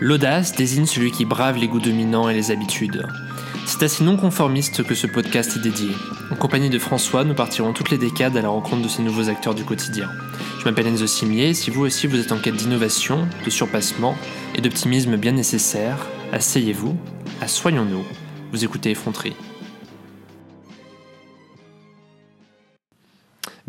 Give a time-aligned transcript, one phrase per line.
[0.00, 3.04] L'audace désigne celui qui brave les goûts dominants et les habitudes.
[3.66, 5.90] C'est assez non conformiste que ce podcast est dédié.
[6.30, 9.28] En compagnie de François, nous partirons toutes les décades à la rencontre de ces nouveaux
[9.28, 10.08] acteurs du quotidien.
[10.60, 14.16] Je m'appelle Enzo Simier, si vous aussi vous êtes en quête d'innovation, de surpassement
[14.54, 16.96] et d'optimisme bien nécessaire, asseyez-vous,
[17.40, 18.04] assoyons-nous,
[18.52, 19.34] vous écoutez Effronterie.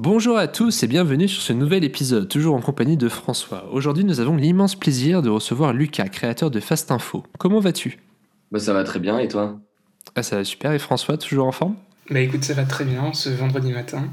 [0.01, 3.67] Bonjour à tous et bienvenue sur ce nouvel épisode, toujours en compagnie de François.
[3.73, 7.25] Aujourd'hui, nous avons l'immense plaisir de recevoir Lucas, créateur de Fast Info.
[7.37, 7.99] Comment vas-tu?
[8.49, 9.59] Bah, Ça va très bien, et toi?
[10.15, 11.75] Ah, Ça va super, et François, toujours en forme?
[12.09, 14.07] Bah écoute, ça va très bien ce vendredi matin.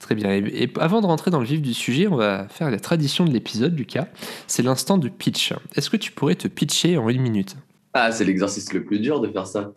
[0.00, 2.78] Très bien, et, avant de rentrer dans le vif du sujet, on va faire la
[2.78, 4.08] tradition de l'épisode, Lucas.
[4.46, 5.54] C'est l'instant de pitch.
[5.76, 7.56] Est-ce que tu pourrais te pitcher en une minute?
[7.94, 9.72] Ah, c'est l'exercice le plus dur de faire ça.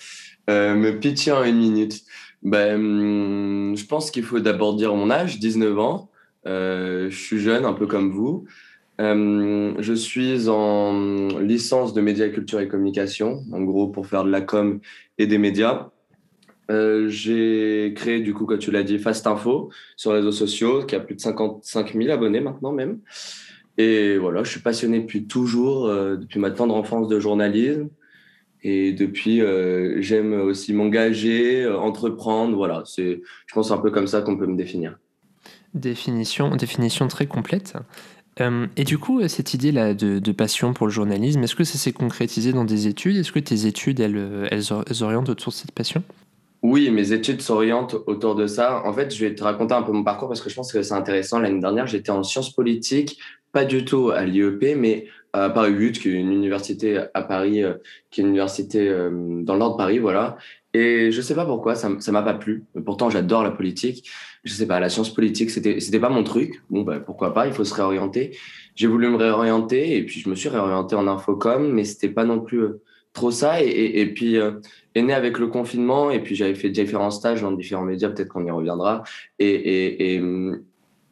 [0.49, 2.03] Euh, me pitcher en une minute
[2.43, 6.09] ben, Je pense qu'il faut d'abord dire mon âge, 19 ans.
[6.47, 8.45] Euh, je suis jeune, un peu comme vous.
[8.99, 14.31] Euh, je suis en licence de médias, culture et communication, en gros pour faire de
[14.31, 14.79] la com
[15.17, 15.89] et des médias.
[16.69, 20.83] Euh, j'ai créé, du coup, comme tu l'as dit, Fast Info sur les réseaux sociaux,
[20.85, 22.99] qui a plus de 55 000 abonnés maintenant même.
[23.77, 27.89] Et voilà, je suis passionné depuis toujours, depuis ma tendre enfance de journalisme.
[28.63, 32.55] Et depuis, euh, j'aime aussi m'engager, euh, entreprendre.
[32.55, 34.97] Voilà, c'est, je pense un peu comme ça qu'on peut me définir.
[35.73, 37.73] Définition, définition très complète.
[38.41, 41.93] Euh, et du coup, cette idée-là de, passion pour le journalisme, est-ce que ça s'est
[41.93, 43.17] concrétisé dans des études?
[43.17, 46.03] Est-ce que tes études, elles, elles, orientent autour de cette passion?
[46.63, 48.83] Oui, mes études s'orientent autour de ça.
[48.85, 50.81] En fait, je vais te raconter un peu mon parcours parce que je pense que
[50.81, 51.39] c'est intéressant.
[51.39, 53.19] L'année dernière, j'étais en sciences politiques,
[53.51, 57.63] pas du tout à l'IEP, mais à Paris 8, qui est une université à Paris,
[57.63, 57.75] euh,
[58.09, 60.37] qui est une université euh, dans nord de Paris, voilà.
[60.73, 62.63] Et je sais pas pourquoi, ça, ça m'a pas plu.
[62.85, 64.09] Pourtant, j'adore la politique.
[64.43, 66.61] Je sais pas, la science politique, c'était, c'était pas mon truc.
[66.69, 68.37] Bon, ben, pourquoi pas, il faut se réorienter.
[68.75, 72.25] J'ai voulu me réorienter et puis je me suis réorienté en infocom, mais c'était pas
[72.25, 72.81] non plus euh,
[73.13, 73.61] trop ça.
[73.63, 77.85] Et, puis, est né avec le confinement et puis j'avais fait différents stages dans différents
[77.85, 79.03] médias, peut-être qu'on y reviendra.
[79.39, 80.21] Et, et,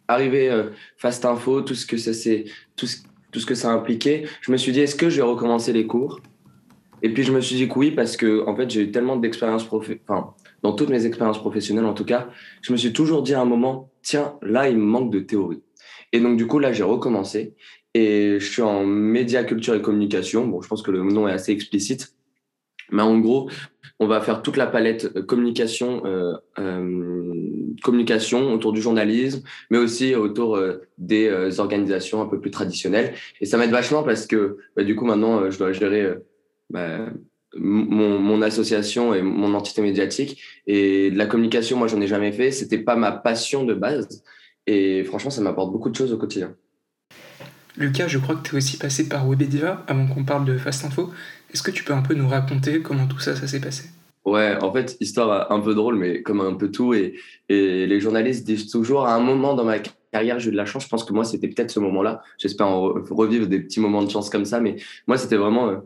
[0.08, 0.66] arrivé
[0.98, 2.46] Fast Info, tout ce que ça c'est,
[2.76, 2.98] tout ce
[3.36, 5.86] tout ce que ça impliquait, je me suis dit, est-ce que je vais recommencer les
[5.86, 6.22] cours?
[7.02, 9.18] Et puis je me suis dit que oui, parce que en fait, j'ai eu tellement
[9.18, 12.30] d'expériences, enfin, dans toutes mes expériences professionnelles en tout cas,
[12.62, 15.62] je me suis toujours dit à un moment, tiens, là, il me manque de théorie.
[16.14, 17.56] Et donc, du coup, là, j'ai recommencé.
[17.94, 20.48] Et je suis en média, culture et communication.
[20.48, 22.16] Bon, je pense que le nom est assez explicite.
[22.92, 23.50] Mais en gros,
[24.00, 27.35] on va faire toute la palette euh, communication, euh, euh,
[27.84, 30.60] communication autour du journalisme, mais aussi autour
[30.98, 33.14] des organisations un peu plus traditionnelles.
[33.42, 36.14] Et ça m'aide vachement parce que bah, du coup maintenant je dois gérer
[36.70, 37.08] bah,
[37.56, 40.42] mon, association et mon entité médiatique.
[40.68, 42.52] Et de la communication, moi j'en ai jamais fait.
[42.52, 44.24] C'était pas ma passion de base.
[44.68, 46.56] Et franchement, ça m'apporte beaucoup de choses au quotidien.
[47.78, 50.86] Lucas, je crois que tu es aussi passé par Webedia avant qu'on parle de Fast
[50.86, 51.12] Info.
[51.54, 53.90] Est-ce que tu peux un peu nous raconter comment tout ça, ça s'est passé?
[54.26, 56.94] Ouais, en fait, histoire un peu drôle, mais comme un peu tout.
[56.96, 57.14] Et,
[57.48, 59.78] et les journalistes disent toujours, à un moment dans ma
[60.12, 60.84] carrière, j'ai eu de la chance.
[60.84, 62.22] Je pense que moi, c'était peut-être ce moment-là.
[62.38, 64.60] J'espère revivre des petits moments de chance comme ça.
[64.60, 64.78] Mais
[65.08, 65.78] moi, c'était vraiment euh,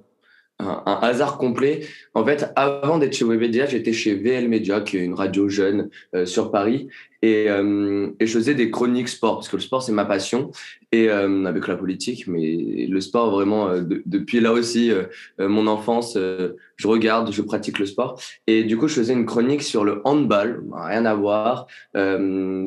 [0.59, 1.81] un, hasard complet.
[2.13, 5.89] En fait, avant d'être chez Webedia, j'étais chez VL Media, qui est une radio jeune
[6.15, 6.89] euh, sur Paris.
[7.21, 10.51] Et, euh, et, je faisais des chroniques sport, parce que le sport, c'est ma passion,
[10.91, 14.91] et euh, avec la politique, mais le sport, vraiment, euh, depuis là aussi,
[15.37, 18.21] mon enfance, je regarde, je pratique le sport.
[18.47, 21.67] Et du coup, je faisais une chronique sur le handball, rien à voir,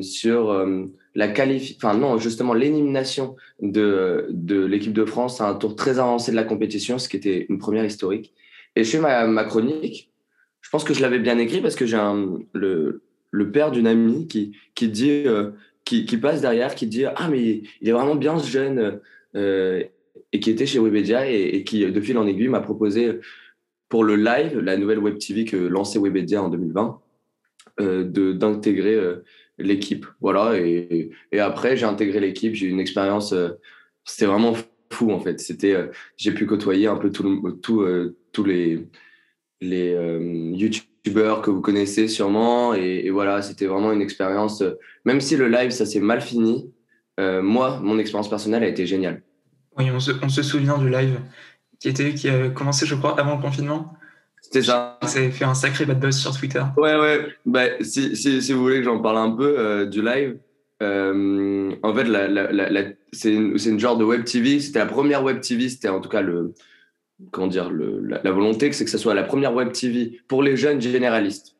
[0.01, 0.65] sur
[1.15, 1.75] la qualif...
[1.77, 6.35] enfin non, justement, l'élimination de, de l'équipe de France à un tour très avancé de
[6.35, 8.33] la compétition, ce qui était une première historique.
[8.75, 10.09] Et je fais ma, ma chronique,
[10.61, 11.99] je pense que je l'avais bien écrit parce que j'ai.
[12.53, 13.01] Le,
[13.33, 15.49] le père d'une amie qui, qui dit, euh,
[15.85, 18.99] qui, passe derrière, qui dit Ah, mais il est vraiment bien ce jeune,
[19.35, 19.83] euh,
[20.31, 23.19] et qui était chez Webedia et, qui, de fil en aiguille, m'a proposé
[23.89, 27.01] pour le live, la nouvelle web TV que lançait Webedia en 2020,
[27.79, 28.99] euh, d'intégrer
[29.57, 30.05] l'équipe.
[30.21, 33.35] Voilà, et, et après, j'ai intégré l'équipe, j'ai eu une expérience,
[34.03, 34.55] c'était vraiment
[34.91, 35.39] fou en fait.
[35.39, 35.75] C'était,
[36.17, 37.85] j'ai pu côtoyer un peu tout, tout
[38.31, 38.87] tous les,
[39.61, 39.93] les
[41.05, 42.73] YouTube que vous connaissez sûrement.
[42.73, 44.61] Et, voilà, c'était vraiment une expérience.
[44.61, 46.71] Euh, même si le live, ça s'est mal fini,
[47.19, 49.21] euh, moi, mon expérience personnelle a été géniale.
[49.77, 51.19] Oui, on se, on se, souvient du live
[51.79, 53.93] qui, était, qui a commencé, je crois, avant le confinement.
[54.41, 54.99] C'était ça.
[55.03, 56.63] Ça fait un sacré bad buzz sur Twitter.
[56.77, 57.27] Ouais, ouais.
[57.45, 60.37] Bah, si, si, si vous voulez que j'en parle un peu euh, du live,
[60.81, 62.81] en fait, la, la, la,
[63.13, 64.59] c'est une, une, genre de web TV.
[64.59, 66.53] C'était la première web TV, c'était en tout cas le,
[67.31, 70.57] comment dire, le, la, volonté, c'est que ce soit la première web TV pour les
[70.57, 71.55] jeunes généralistes.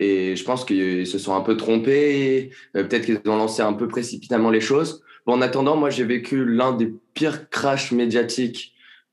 [0.00, 3.72] Et je pense qu'ils se sont un peu trompés, euh, peut-être qu'ils ont lancé un
[3.72, 5.02] peu précipitamment les choses.
[5.26, 8.72] En attendant, moi, j'ai vécu l'un des pires crashs médiatiques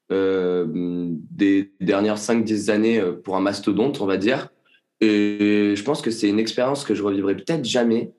[0.09, 4.49] des dernières 5-10 années pour un mastodonte, on va dire.
[4.99, 8.11] Et je pense que c'est une expérience que je revivrai peut-être jamais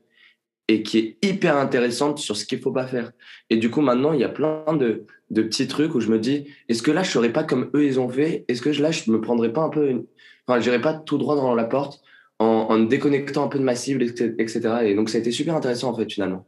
[0.72, 3.12] et qui est hyper intéressante sur ce qu'il faut pas faire.
[3.50, 6.18] Et du coup, maintenant, il y a plein de, de petits trucs où je me
[6.18, 8.44] dis, est-ce que là, je serais pas comme eux, ils ont fait?
[8.48, 9.88] Est-ce que là, je me prendrais pas un peu...
[9.88, 10.04] Une...
[10.46, 12.00] Enfin, j'irais pas tout droit dans la porte
[12.38, 14.60] en, en déconnectant un peu de ma cible, etc.
[14.84, 16.46] Et donc, ça a été super intéressant, en fait, finalement.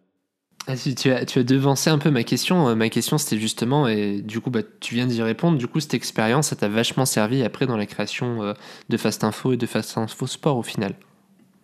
[0.67, 2.69] Ah, tu, as, tu as devancé un peu ma question.
[2.69, 5.59] Euh, ma question, c'était justement, et du coup, bah, tu viens d'y répondre.
[5.59, 8.55] Du coup, cette expérience, ça t'a vachement servi après dans la création euh,
[8.89, 10.95] de Fast Info et de Fast Info Sport au final.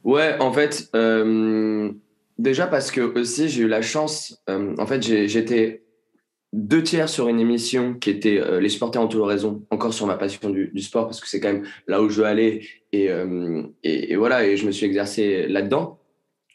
[0.04, 1.90] Ouais, en fait, euh,
[2.40, 4.42] déjà parce que aussi, j'ai eu la chance.
[4.48, 5.84] en fait, j'étais
[6.52, 10.16] deux tiers sur une émission qui était Les supporters ont toujours raison, encore sur ma
[10.16, 12.66] passion du, sport, parce que c'est quand même là où je veux aller.
[12.92, 13.08] Et,
[13.82, 16.00] et, et voilà, et je me suis exercé là-dedans.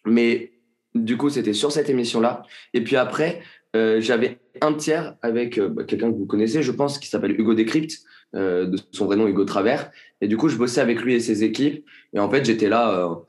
[0.06, 0.52] Mais
[0.96, 2.44] du coup, c'était sur cette émission-là.
[2.74, 3.42] Et puis après,
[3.76, 7.40] euh, j'avais un tiers avec euh, bah, quelqu'un que vous connaissez, je pense, qui s'appelle
[7.40, 8.00] Hugo Décrypte,
[8.34, 9.92] euh, de son vrai nom Hugo Travers.
[10.22, 11.86] Et du coup, je bossais avec lui et ses équipes.
[12.14, 13.20] Et en fait, j'étais là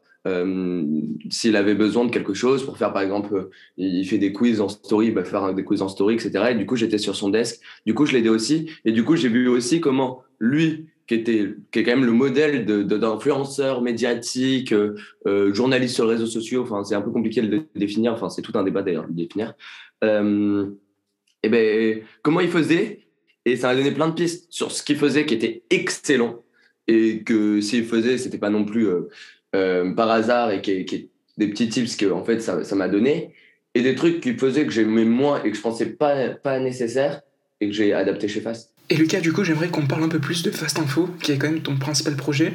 [1.31, 4.69] s'il avait besoin de quelque chose pour faire, par exemple, il fait des quiz en
[4.69, 6.46] story, bah, faire des quiz en story, etc.
[6.50, 7.61] Et du coup, j'étais sur son desk.
[7.84, 8.70] Du coup, je l'aidais aussi.
[8.84, 12.12] Et du coup, j'ai vu aussi comment lui, qui était qui est quand même le
[12.12, 14.96] modèle d'influenceur médiatique, euh,
[15.26, 16.62] euh, journaliste sur les réseaux sociaux.
[16.62, 18.12] Enfin, c'est un peu compliqué de le définir.
[18.12, 19.55] Enfin, c'est tout un débat d'ailleurs de le définir.
[20.05, 20.67] Euh,
[21.43, 23.06] et ben, comment il faisait?
[23.44, 26.43] Et ça a donné plein de pistes sur ce qu'il faisait, qui était excellent,
[26.88, 28.88] et que s'il faisait, c'était pas non plus
[29.97, 33.32] par hasard et qui, qui des petits tips que en fait ça m'a donné,
[33.75, 37.20] et des trucs qu'il faisait que j'aimais moins et que je pensais pas pas nécessaire
[37.61, 38.73] et que j'ai adapté chez Fast.
[38.88, 41.38] Et Lucas, du coup, j'aimerais qu'on parle un peu plus de Fast Info, qui est
[41.38, 42.53] quand même ton principal projet.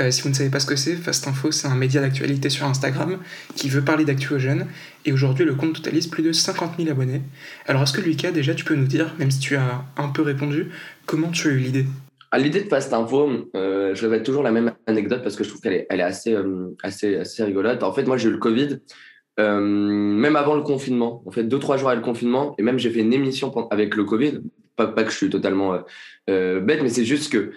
[0.00, 2.50] Euh, si vous ne savez pas ce que c'est, Fast Info, c'est un média d'actualité
[2.50, 3.18] sur Instagram
[3.54, 4.66] qui veut parler d'actu aux jeunes.
[5.04, 7.22] Et aujourd'hui, le compte totalise plus de 50 000 abonnés.
[7.66, 10.22] Alors, est-ce que Lucas, déjà, tu peux nous dire, même si tu as un peu
[10.22, 10.66] répondu,
[11.06, 11.86] comment tu as eu l'idée?
[12.30, 15.48] Ah, L'idée de Fast Info, euh, je répète toujours la même anecdote parce que je
[15.48, 17.82] trouve qu'elle est, assez, euh, assez, assez rigolote.
[17.82, 18.80] En fait, moi, j'ai eu le Covid.
[19.38, 22.90] même avant le confinement, en fait, deux, trois jours avant le confinement, et même j'ai
[22.90, 24.40] fait une émission avec le Covid,
[24.86, 25.80] pas, que je suis totalement euh,
[26.30, 27.52] euh, bête, mais c'est juste que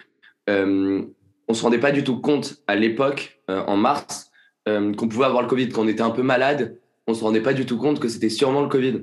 [0.49, 1.03] euh,
[1.47, 4.31] on se rendait pas du tout compte à l'époque, en mars,
[4.65, 5.67] qu'on pouvait avoir le Covid.
[5.67, 6.77] Quand on était un peu malade,
[7.07, 9.01] on se rendait pas du tout compte que c'était sûrement le Covid.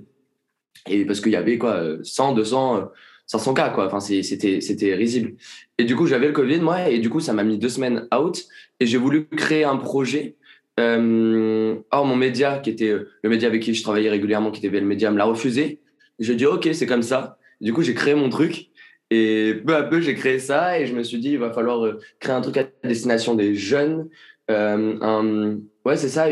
[0.89, 2.89] Et parce qu'il y avait quoi, 100, 200,
[3.29, 3.87] 500 cas, quoi.
[3.87, 5.35] Enfin, c'était, c'était risible.
[5.79, 8.09] Et du coup, j'avais le Covid, moi, et du coup, ça m'a mis deux semaines
[8.13, 8.45] out.
[8.81, 10.37] Et j'ai voulu créer un projet.
[10.79, 12.93] or, mon média, qui était
[13.23, 15.81] le média avec qui je travaillais régulièrement, qui était le média, me l'a refusé.
[16.19, 17.39] J'ai dit, OK, c'est comme ça.
[17.61, 18.71] Du coup, j'ai créé mon truc.
[19.11, 21.85] Et peu à peu, j'ai créé ça et je me suis dit, il va falloir
[21.85, 24.09] euh, créer un truc à destination des jeunes.
[24.51, 26.29] Euh, ouais, c'est ça.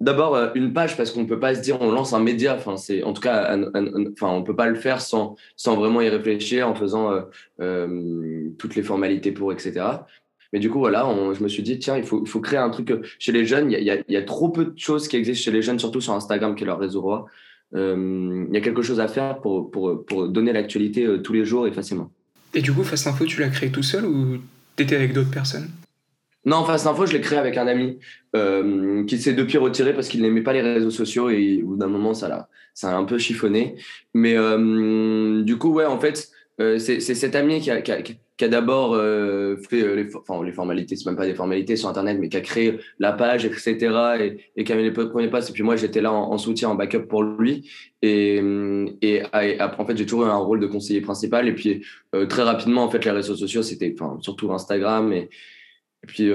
[0.00, 2.54] D'abord, euh, une page, parce qu'on ne peut pas se dire on lance un média.
[2.56, 3.56] Enfin, c'est, en tout cas,
[4.12, 7.22] enfin, on ne peut pas le faire sans, sans vraiment y réfléchir, en faisant
[8.58, 9.84] toutes les formalités pour, etc.
[10.52, 12.92] Mais du coup, voilà, je me suis dit, tiens, il faut, faut créer un truc
[13.18, 13.70] chez les jeunes.
[13.70, 15.78] Il y, a, il y a trop peu de choses qui existent chez les jeunes,
[15.78, 17.26] surtout sur Instagram, qui est leur réseau roi.
[17.74, 21.32] Euh, il y a quelque chose à faire pour, pour, pour donner l'actualité euh, tous
[21.32, 22.10] les jours et facilement.
[22.52, 24.38] Et du coup, Fast Info, tu l'as créé tout seul ou
[24.74, 25.68] t'étais avec d'autres personnes?
[26.44, 27.98] Non, Fast Info, je l'ai créé avec un ami
[28.36, 31.76] euh, qui s'est depuis retiré parce qu'il n'aimait pas les réseaux sociaux et au bout
[31.76, 33.76] d'un moment, ça l'a, ça a un peu chiffonné.
[34.14, 34.34] Mais
[35.44, 38.02] du coup, ouais, en fait, c'est cet ami qui a, qui a,
[38.40, 41.76] qui a d'abord euh, fait euh, les, enfin, les formalités, c'est même pas des formalités
[41.76, 43.76] sur Internet, mais qui a créé la page, etc.
[44.18, 45.46] et, et qui a mis les premiers pas.
[45.46, 47.70] Et puis moi, j'étais là en, soutien, en backup pour lui.
[48.00, 48.40] Et,
[49.02, 51.48] et, après, en fait, j'ai toujours eu un rôle de conseiller principal.
[51.48, 51.84] Et puis
[52.14, 55.12] euh, très rapidement, en fait, les réseaux sociaux, c'était enfin, surtout Instagram.
[55.12, 55.28] Et,
[56.02, 56.30] et puis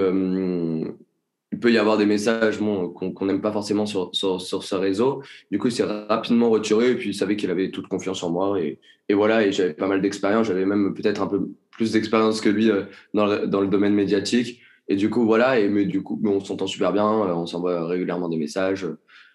[1.52, 4.74] il peut y avoir des messages bon, qu'on n'aime pas forcément sur, sur, sur, ce
[4.74, 5.22] réseau.
[5.50, 8.30] Du coup, il s'est rapidement retiré et puis il savait qu'il avait toute confiance en
[8.30, 8.60] moi.
[8.60, 10.48] Et, et voilà, et j'avais pas mal d'expérience.
[10.48, 12.82] J'avais même peut-être un peu plus d'expérience que lui euh,
[13.14, 14.60] dans le, dans le, domaine médiatique.
[14.88, 17.86] Et du coup, voilà, et, mais du coup, on s'entend super bien, euh, on s'envoie
[17.86, 18.86] régulièrement des messages.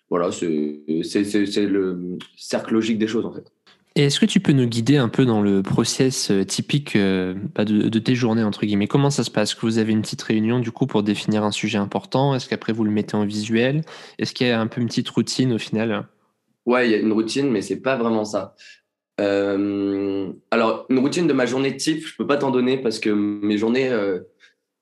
[0.09, 3.49] Voilà, c'est le cercle logique des choses en fait.
[3.95, 7.35] Et est-ce que tu peux nous guider un peu dans le process euh, typique de,
[7.57, 8.87] de, tes journées, entre guillemets?
[8.87, 9.53] Comment ça se passe?
[9.53, 12.33] Que vous avez une petite réunion du coup pour définir un sujet important?
[12.33, 13.83] Est-ce qu'après vous le mettez en visuel?
[14.17, 16.07] Est-ce qu'il y a un peu une petite routine au final?
[16.65, 18.55] Ouais, il y a une routine, mais c'est pas vraiment ça.
[19.19, 23.09] Euh, alors, une routine de ma journée type, je peux pas t'en donner parce que
[23.09, 24.19] mes journées, euh,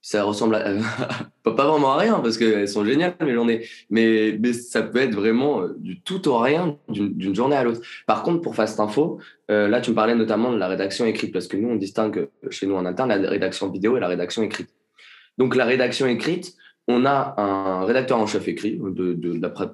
[0.02, 0.58] ça ressemble
[1.44, 5.62] pas vraiment à rien parce qu'elles sont géniales mes journées, mais, ça peut être vraiment
[5.62, 7.82] euh, du tout au rien d'une journée à l'autre.
[8.08, 11.48] Par contre, pour Fast Info, là, tu me parlais notamment de la rédaction écrite parce
[11.48, 14.70] que nous, on distingue chez nous en interne la rédaction vidéo et la rédaction écrite.
[15.38, 16.54] Donc, la rédaction écrite,
[16.88, 19.20] on a un rédacteur en chef écrit, de,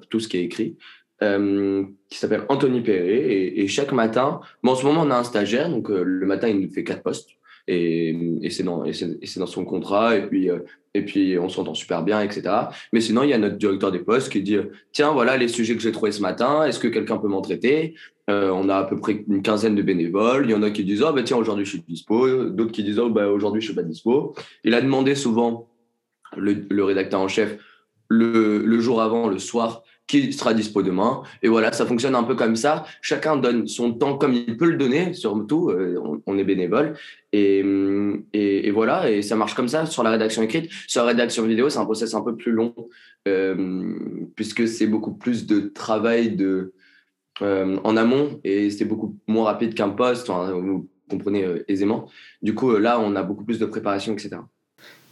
[0.08, 0.76] tout ce qui est écrit,
[1.20, 3.52] qui s'appelle Anthony Perret.
[3.56, 6.60] Et, chaque matin, bon, en ce moment, on a un stagiaire, donc le matin, il
[6.60, 7.30] nous fait quatre postes.
[7.68, 10.16] Et, c'est dans, son contrat.
[10.16, 10.48] Et puis,
[10.94, 12.42] et puis on s'entend super bien, etc.
[12.92, 14.56] Mais sinon, il y a notre directeur des postes qui dit
[14.92, 17.94] Tiens, voilà les sujets que j'ai trouvés ce matin, est-ce que quelqu'un peut m'en traiter?
[18.30, 20.46] Euh, On a à peu près une quinzaine de bénévoles.
[20.46, 22.46] Il y en a qui disent Oh, bah, tiens, aujourd'hui je suis dispo.
[22.50, 24.34] D'autres qui disent Oh, bah, aujourd'hui je suis pas dispo.
[24.64, 25.68] Il a demandé souvent,
[26.36, 27.58] le, rédacteur en chef,
[28.08, 31.22] le jour avant, le soir, qui sera dispo demain.
[31.42, 32.84] Et voilà, ça fonctionne un peu comme ça.
[33.00, 36.94] Chacun donne son temps comme il peut le donner, surtout, euh, on, est bénévole.
[37.32, 37.64] Et,
[38.32, 40.70] et, voilà, et ça marche comme ça sur la rédaction écrite.
[40.86, 42.74] Sur la rédaction vidéo, c'est un process un peu plus long,
[43.26, 43.94] euh,
[44.36, 46.72] puisque c'est beaucoup plus de travail de,
[47.42, 52.08] euh, en amont, et c'est beaucoup moins rapide qu'un poste, vous comprenez aisément.
[52.42, 54.38] Du coup, là, on a beaucoup plus de préparation, etc.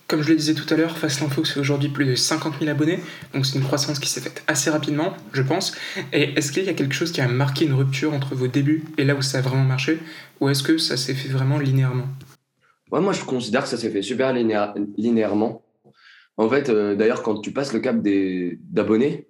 [0.07, 2.71] Comme je le disais tout à l'heure, Fast Info, c'est aujourd'hui plus de 50 000
[2.71, 2.99] abonnés,
[3.33, 5.75] donc c'est une croissance qui s'est faite assez rapidement, je pense.
[6.13, 8.85] Et est-ce qu'il y a quelque chose qui a marqué une rupture entre vos débuts
[8.99, 9.99] et là où ça a vraiment marché,
[10.41, 12.07] ou est-ce que ça s'est fait vraiment linéairement?
[12.93, 15.63] Moi, je considère que ça s'est fait super linéairement.
[16.37, 19.27] En fait, euh, d'ailleurs, quand tu passes le cap d'abonnés,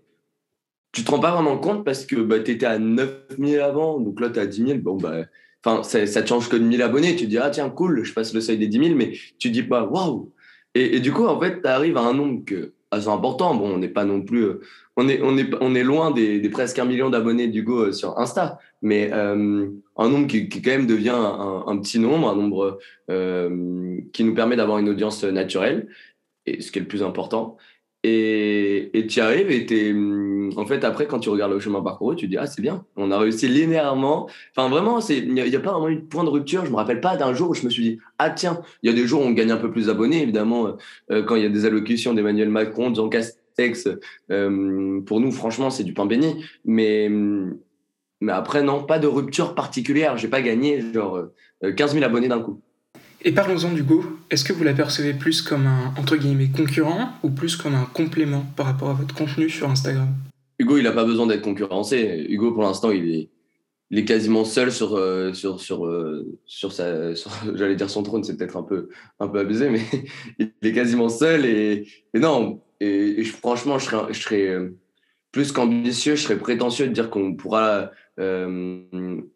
[0.93, 4.01] tu te rends pas vraiment compte parce que bah, tu étais à 9 000 avant,
[4.01, 4.79] donc là, tu es à 10 000.
[4.79, 5.25] Bon, bah,
[5.83, 7.17] ça, ça change que de 1000 abonnés.
[7.17, 9.51] Tu te dis, ah tiens, cool, je passe le seuil des 10 000, mais tu
[9.51, 10.33] dis pas, waouh,
[10.75, 13.55] et, du coup, en fait, tu arrives à un nombre que, assez important.
[13.55, 14.45] Bon, on n'est pas non plus.
[14.45, 14.61] Euh,
[14.97, 20.09] on est, loin des, presque un million d'abonnés d'Hugo euh, sur Insta, mais euh, un
[20.09, 22.79] nombre qui, quand même devient un, petit nombre, un nombre
[24.13, 25.89] qui nous permet d'avoir une audience naturelle,
[26.47, 27.57] et ce qui est le plus important.
[28.07, 32.17] Et tu arrives et es, hum, en fait, après, quand tu regardes le chemin parcouru,
[32.17, 34.29] tu dis, ah, c'est bien, on a réussi linéairement.
[34.55, 36.67] Enfin, vraiment, il n'y a, pas vraiment eu de point de rupture.
[36.67, 38.93] Je me rappelle pas d'un jour où je me suis dit, ah, tiens, il y
[38.93, 40.77] a des jours où on gagne un peu plus d'abonnés, évidemment,
[41.11, 43.89] euh, quand il y a des allocutions d'Emmanuel Macron, de Jean Castex.
[44.31, 46.45] Euh, pour nous, franchement, c'est du pain béni.
[46.67, 47.57] Mais, hum,
[48.21, 50.19] mais après, non, pas de rupture particulière.
[50.19, 51.23] J'ai pas gagné genre
[51.63, 52.61] 15 euh, 000 abonnés d'un coup.
[53.27, 54.05] Et parlons-en d'Hugo.
[54.29, 58.45] Est-ce que vous l'apercevez plus comme un entre guillemets concurrent ou plus comme un complément
[58.55, 60.09] par rapport à votre contenu sur Instagram?
[60.59, 62.27] Hugo, il n'a pas besoin d'être concurrencé.
[62.29, 63.31] Hugo, pour l'instant, il
[63.91, 67.15] est, quasiment seul sur, euh, sur, sur, euh, sur sa.
[67.55, 69.81] J'allais dire son trône, c'est peut-être un peu, un peu abusé, mais
[70.39, 71.47] il est quasiment seul.
[71.47, 74.77] Et, non, et, franchement, je serais, je serais euh,
[75.33, 77.91] plus qu'ambitieux, je serais prétentieux de dire qu'on pourra
[78.21, 78.81] euh,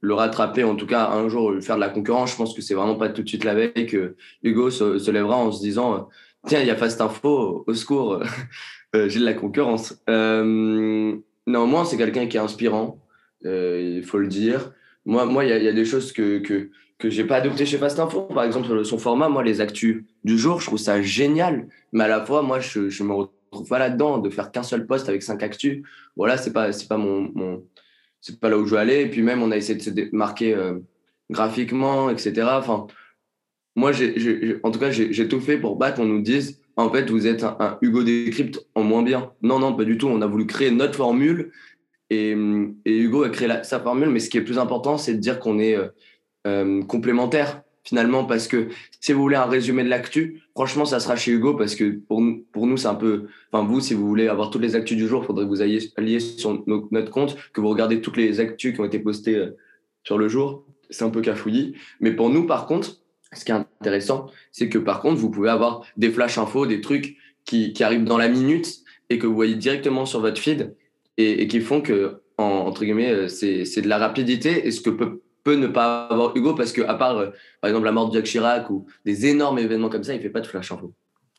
[0.00, 2.32] le rattraper, en tout cas un jour faire de la concurrence.
[2.32, 5.36] Je pense que c'est vraiment pas tout de suite la veille que Hugo se, lèvera
[5.36, 6.08] en se disant
[6.46, 8.22] tiens, il y a Fast Info, au secours,
[8.94, 10.00] euh, j'ai de la concurrence.
[10.08, 11.16] Euh,
[11.46, 13.00] néanmoins, c'est quelqu'un qui est inspirant,
[13.44, 14.72] il faut le dire.
[15.04, 17.98] Moi, moi, il y, a des choses que que que j'ai pas adopté chez Fast
[17.98, 18.22] Info.
[18.22, 21.68] Par exemple, son format, moi, les actus du jour, je trouve ça génial.
[21.92, 24.86] Mais à la fois, moi, je, je me retrouve pas là-dedans de faire qu'un seul
[24.86, 25.84] poste avec cinq actus.
[26.16, 27.62] Voilà, c'est pas c'est pas mon, mon
[28.20, 29.02] c'est pas là où je veux aller.
[29.02, 30.78] Et puis même, on a essayé de se démarquer euh,
[31.30, 32.48] graphiquement, etc.
[32.52, 32.86] Enfin,
[33.76, 33.92] moi,
[34.62, 37.44] en tout cas, j'ai tout fait pour pas qu'on nous dise, en fait, vous êtes
[37.44, 39.32] un, Hugo Décrypte en moins bien.
[39.42, 40.08] Non, non, pas du tout.
[40.08, 41.52] On a voulu créer notre formule
[42.10, 42.36] et,
[42.84, 44.10] et Hugo a créé sa formule.
[44.10, 45.88] Mais ce qui est plus important, c'est de dire qu'on est euh,
[46.46, 48.68] euh complémentaires finalement, parce que
[49.00, 52.20] si vous voulez un résumé de l'actu, franchement, ça sera chez Hugo, parce que pour
[52.20, 54.96] nous, pour nous c'est un peu, enfin, vous, si vous voulez avoir toutes les actus
[54.96, 58.18] du jour, il faudrait que vous alliez, alliez sur notre compte, que vous regardez toutes
[58.18, 59.56] les actus qui ont été postées euh,
[60.04, 60.66] sur le jour.
[60.90, 61.74] C'est un peu cafouillis.
[62.00, 62.98] Mais pour nous, par contre,
[63.32, 66.82] ce qui est intéressant, c'est que par contre, vous pouvez avoir des flash infos, des
[66.82, 67.16] trucs
[67.46, 70.74] qui, arrivent dans la minute et que vous voyez directement sur votre feed
[71.16, 74.90] et, qui font que, en, entre guillemets, euh, c'est de la rapidité et ce que
[74.90, 75.22] peut
[75.56, 78.26] ne pas avoir Hugo parce que à part euh, par exemple la mort de Jacques
[78.26, 80.92] Chirac ou des énormes événements comme ça, il fait pas de flash info.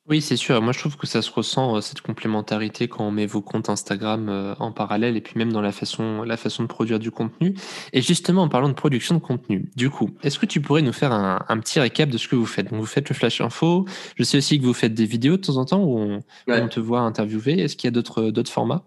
[0.10, 0.60] Oui, c'est sûr.
[0.60, 3.70] Moi, je trouve que ça se ressent euh, cette complémentarité quand on met vos comptes
[3.70, 7.12] Instagram euh, en parallèle et puis même dans la façon, la façon de produire du
[7.12, 7.54] contenu.
[7.94, 10.94] Et justement, en parlant de production de contenu, du coup, est-ce que tu pourrais nous
[10.94, 12.72] faire un, petit récap de ce que vous faites?
[12.72, 13.86] Donc, vous faites le flash info.
[14.16, 16.80] Je sais aussi que vous faites des vidéos de temps en temps où on, te
[16.80, 17.60] voit interviewer.
[17.60, 18.84] Est-ce qu'il y a d'autres formats?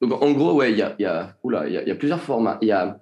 [0.00, 1.36] Donc, en gros, ouais, il y a, y, a,
[1.68, 2.58] y a plusieurs formats.
[2.62, 3.00] Il y a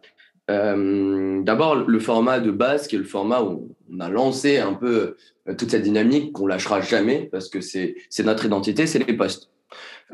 [0.51, 4.75] euh, D'abord, le format de base, qui est le format où on a lancé un
[4.75, 5.17] peu
[5.49, 9.51] euh, toute cette dynamique qu'on lâchera jamais parce que c'est notre identité, c'est les posts.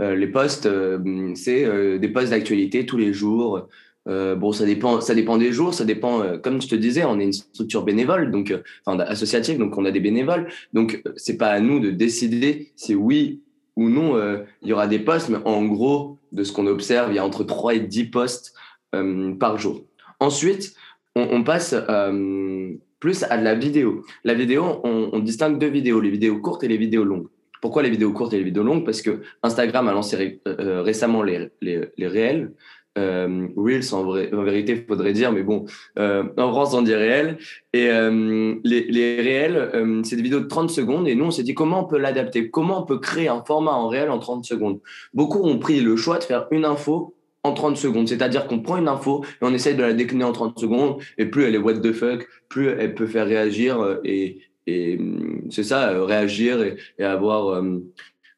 [0.01, 3.69] Euh, les posts, euh, c'est euh, des posts d'actualité tous les jours.
[4.07, 6.39] bon, ça dépend, ça dépend des jours, ça dépend.
[6.43, 9.91] comme je te disais, on est une structure bénévole, donc enfin associative, donc on a
[9.91, 10.49] des bénévoles.
[10.75, 13.41] Donc c'est pas à nous de décider si oui
[13.77, 14.19] ou non
[14.63, 17.25] il y aura des posts, mais en gros, de ce qu'on observe, il y a
[17.25, 18.53] entre 3 et 10 posts
[19.41, 19.83] par jour.
[20.21, 20.75] Ensuite,
[21.17, 24.05] on, passe euh, plus à de la vidéo.
[24.25, 27.29] La vidéo, on, distingue deux vidéos, les vidéos courtes et les vidéos longues.
[27.61, 28.85] Pourquoi les vidéos courtes et les vidéos longues?
[28.85, 32.53] Parce que Instagram a lancé euh, récemment les, les, réels.
[32.99, 35.65] euh, Reels en, vrai, en vérité, faudrait dire, mais bon,
[35.99, 37.39] euh, en France, on dit réel.
[37.73, 41.09] Et euh, les, les, réels, euh, c'est des vidéos de 30 secondes.
[41.09, 43.73] Et nous, on s'est dit comment on peut l'adapter, comment on peut créer un format
[43.73, 44.81] en réel en 30 secondes?
[45.13, 47.14] Beaucoup ont pris le choix de faire une info
[47.45, 48.09] en 30 secondes.
[48.09, 51.01] C'est-à-dire qu'on prend une info et on essaye de la décliner en 30 secondes.
[51.19, 53.81] Et plus elle est what the fuck, plus elle peut faire réagir.
[53.81, 54.99] Euh, et, et
[55.51, 57.63] c'est ça, réagir et, avoir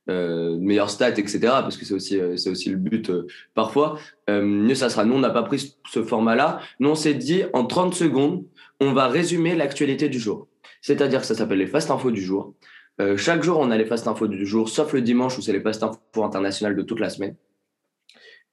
[0.09, 1.39] euh, meilleures stats, etc.
[1.41, 3.99] Parce que c'est aussi, euh, c'est aussi le but euh, parfois.
[4.29, 5.05] Euh, mieux ça sera.
[5.05, 6.61] Nous, on n'a pas pris ce format-là.
[6.81, 8.45] Nous, on s'est dit en 30 secondes,
[8.81, 10.49] on va résumer l'actualité du jour.
[10.83, 12.55] C'est-à-dire que ça s'appelle les fast infos du jour.
[13.01, 15.53] Euh, chaque jour, on a les fast infos du jour, sauf le dimanche où c'est
[15.53, 17.35] les fast infos internationales de toute la semaine.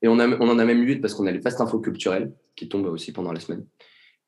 [0.04, 2.88] Et on, en a même 8 parce qu'on a les fast infos culturelles qui tombent
[2.88, 3.66] aussi pendant la semaine.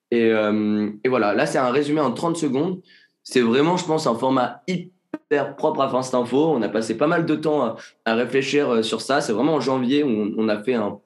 [0.09, 2.81] Et, euh, voilà, là, c'est un résumé en 30 secondes.
[3.23, 6.53] C'est vraiment, je pense, un format hyper propre à Fast Info.
[6.55, 9.19] On a passé pas mal de temps à, réfléchir euh, sur ça.
[9.19, 10.99] C'est vraiment en janvier où on, a fait un.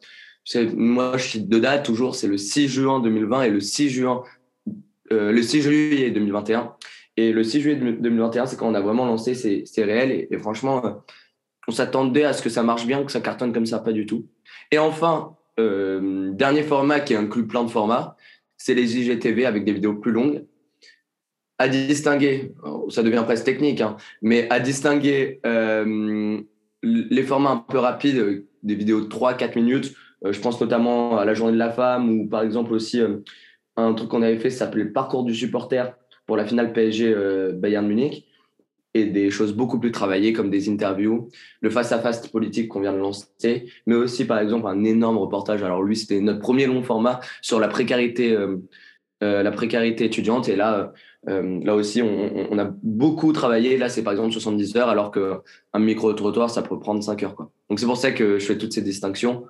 [0.75, 4.23] Moi, je suis de date toujours, c'est le 6 juin 2020 et le 6 juin,
[5.11, 6.75] euh, le 6 juillet 2021.
[7.17, 10.27] Et le 6 juillet 2021, c'est quand on a vraiment lancé, c'est réel.
[10.29, 11.03] Et, franchement,
[11.69, 14.05] on s'attendait à ce que ça marche bien, que ça cartonne comme ça, pas du
[14.05, 14.25] tout.
[14.71, 18.15] Et enfin, dernier format qui inclut plein de formats,
[18.57, 20.45] c'est les IGTV avec des vidéos plus longues
[21.59, 22.53] à distinguer,
[22.89, 26.39] ça devient presque technique, hein, mais à distinguer euh,
[26.81, 29.93] les formats un peu rapides, des vidéos de 3-4 minutes.
[30.25, 33.17] Euh, je pense notamment à la journée de la femme ou par exemple aussi euh,
[33.75, 35.93] un truc qu'on avait fait, ça s'appelait le parcours du supporter
[36.25, 37.15] pour la finale PSG
[37.55, 38.25] Bayern Munich
[39.05, 41.29] des choses beaucoup plus travaillées comme des interviews,
[41.61, 45.63] le face-à-face politique qu'on vient de lancer, mais aussi par exemple un énorme reportage.
[45.63, 48.37] Alors lui, c'était notre premier long format sur la précarité,
[49.21, 50.93] la précarité étudiante et là
[51.27, 53.77] euh, là aussi, on, a beaucoup travaillé.
[53.77, 57.35] Là, c'est par exemple 70 heures, alors qu'un micro-trottoir, ça peut prendre 5 heures.
[57.69, 59.45] Donc, c'est pour ça que je fais toutes ces distinctions.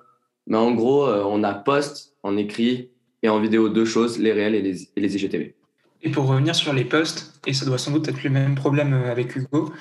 [0.46, 2.90] Mais en gros, euh, on a post, en écrit
[3.22, 5.54] et en vidéo deux choses, les réels et les, et les IGTV.
[6.02, 8.94] Et pour revenir sur les posts, et ça doit sans doute être le même problème
[8.94, 9.72] euh, avec Hugo,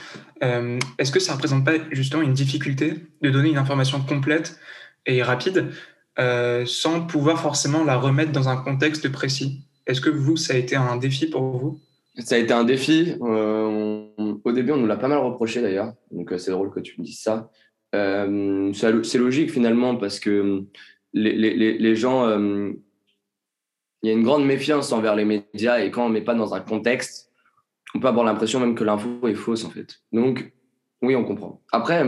[0.41, 4.57] est-ce que ça ne représente pas justement une difficulté de donner une information complète
[5.05, 5.67] et rapide
[6.65, 9.61] sans pouvoir forcément la remettre dans un contexte précis?
[9.85, 11.79] Est-ce que vous, ça a été un défi pour vous?
[12.19, 13.15] Ça a été un défi.
[13.21, 14.05] Euh,
[14.43, 15.93] au début, on nous l'a pas mal reproché d'ailleurs.
[16.11, 17.49] Donc, euh, c'est drôle que tu me dises ça.
[17.95, 20.63] Euh, c'est logique finalement parce que
[21.13, 22.27] les gens,
[24.01, 26.35] il y a une grande méfiance envers les médias et quand on ne met pas
[26.35, 27.31] dans un contexte,
[27.95, 29.99] on peut avoir l'impression même que l'info est fausse en fait.
[30.11, 30.53] Donc,
[31.01, 31.61] oui, on comprend.
[31.71, 32.05] Après,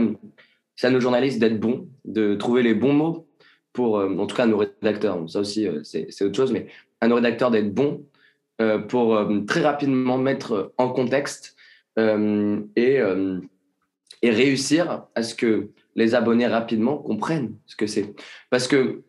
[0.76, 3.28] c'est à nos journalistes d'être bons, de trouver les bons mots
[3.74, 5.30] pour, en tout cas, à nos rédacteurs.
[5.30, 6.68] Ça aussi, c'est autre chose, mais
[7.00, 8.06] à nos rédacteurs d'être bons
[8.62, 11.56] euh, pour euh, très rapidement mettre en contexte
[11.98, 13.00] euh, et,
[14.22, 18.14] et réussir à ce que les abonnés rapidement comprennent ce que c'est.
[18.50, 19.04] Parce que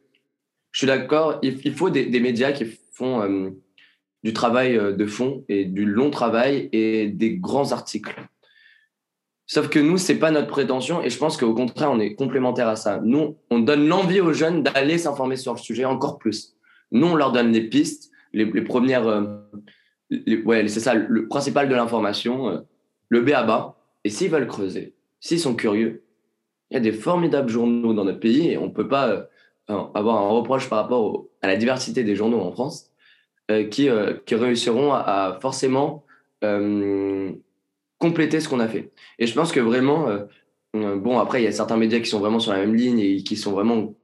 [0.72, 3.52] je suis d'accord, il, faut des, médias qui font
[4.24, 8.14] du travail de fond et du long travail et des grands articles.
[9.46, 12.68] Sauf que nous, c'est pas notre prétention et je pense qu'au contraire, on est complémentaire
[12.68, 13.00] à ça.
[13.04, 16.56] Nous, on donne l'envie aux jeunes d'aller s'informer sur le sujet encore plus.
[16.90, 19.06] Nous, on leur donne des pistes, les, premières.
[19.06, 19.36] Euh,
[20.46, 22.58] ouais, c'est ça, le principal de l'information, euh,
[23.10, 23.76] le B à bas.
[24.04, 26.02] Et s'ils veulent creuser, s'ils sont curieux,
[26.70, 29.22] il y a des formidables journaux dans notre pays et on ne peut pas euh,
[29.94, 32.90] avoir un reproche par rapport à la diversité des journaux en France
[33.70, 33.88] qui,
[34.26, 36.04] qui réussiront à, forcément
[37.98, 38.90] compléter ce qu'on a fait.
[39.18, 40.06] Et je pense que vraiment,
[40.74, 43.22] bon, après, il y a certains médias qui sont vraiment sur la même ligne et
[43.22, 43.94] qui sont vraiment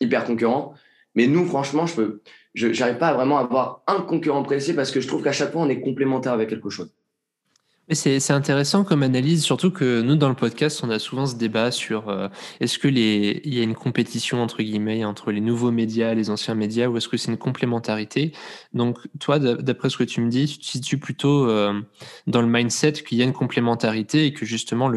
[0.00, 0.74] hyper concurrents.
[1.14, 5.08] Mais nous, franchement, je n'arrive pas à vraiment avoir un concurrent précis parce que je
[5.08, 6.92] trouve qu'à chaque fois, on est complémentaire avec quelque chose.
[7.90, 11.72] C'est intéressant comme analyse, surtout que nous, dans le podcast, on a souvent ce débat
[11.72, 12.28] sur euh,
[12.60, 16.30] est-ce que les, il y a une compétition entre guillemets entre les nouveaux médias, les
[16.30, 18.32] anciens médias, ou est-ce que c'est une complémentarité?
[18.72, 21.82] Donc, toi, d'après ce que tu me dis, tu te situes plutôt euh,
[22.28, 24.88] dans le mindset qu'il y a une complémentarité et que justement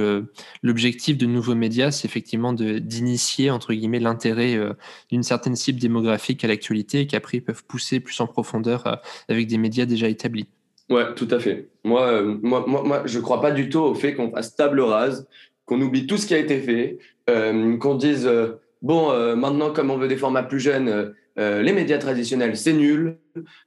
[0.61, 4.73] l'objectif de nouveaux médias, c'est effectivement d'initier entre guillemets l'intérêt euh,
[5.11, 9.47] d'une certaine cible démographique à l'actualité et qu'après ils peuvent pousser plus en profondeur avec
[9.47, 10.47] des médias déjà établis.
[10.89, 11.69] Ouais, tout à fait.
[11.83, 14.81] Moi, euh, moi, moi, moi, je crois pas du tout au fait qu'on fasse table
[14.81, 15.27] rase,
[15.65, 19.89] qu'on oublie tout ce qui a été fait, euh, qu'on dise euh, bon, maintenant, comme
[19.89, 23.17] on veut des formats plus jeunes, les médias traditionnels, c'est nul.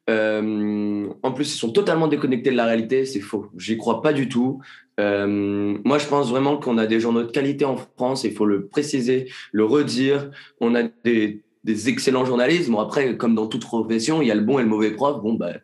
[0.09, 3.05] en plus, ils sont totalement déconnectés de la réalité.
[3.05, 3.47] C'est faux.
[3.57, 4.61] J'y crois pas du tout.
[4.97, 8.25] moi, je pense vraiment qu'on a des journaux de qualité en France.
[8.25, 10.31] Il faut le préciser, le redire.
[10.61, 12.71] On a des, des excellents journalistes.
[12.71, 15.21] Bon, après, comme dans toute profession, il y a le bon et le mauvais prof.
[15.21, 15.55] Bon, bah,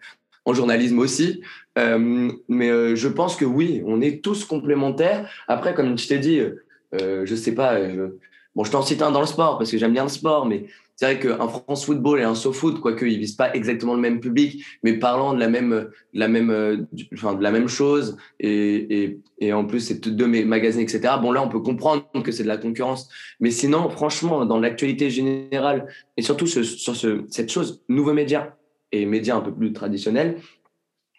[0.44, 1.42] en journalisme aussi.
[1.78, 5.28] Euh, mais euh, je pense que oui, on est tous complémentaires.
[5.48, 8.16] Après, comme je t'ai dit, euh, je sais pas, je...
[8.54, 10.66] bon, je t'en cite un dans le sport parce que j'aime bien le sport, mais
[10.96, 14.20] c'est vrai qu'un France Football et un SoFoot, quoique ils visent pas exactement le même
[14.20, 19.18] public, mais parlant de la même, la même, enfin, de la même chose, et, et,
[19.40, 21.14] et en plus c'est deux magazines, etc.
[21.20, 23.09] Bon là, on peut comprendre que c'est de la concurrence,
[23.40, 28.52] mais sinon, franchement, dans l'actualité générale et surtout sur ce, cette chose, nouveaux médias
[29.00, 30.38] et médias un peu plus traditionnels,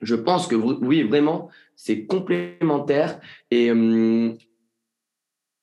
[0.01, 3.19] je pense que oui, vraiment, c'est complémentaire
[3.51, 4.37] et hum,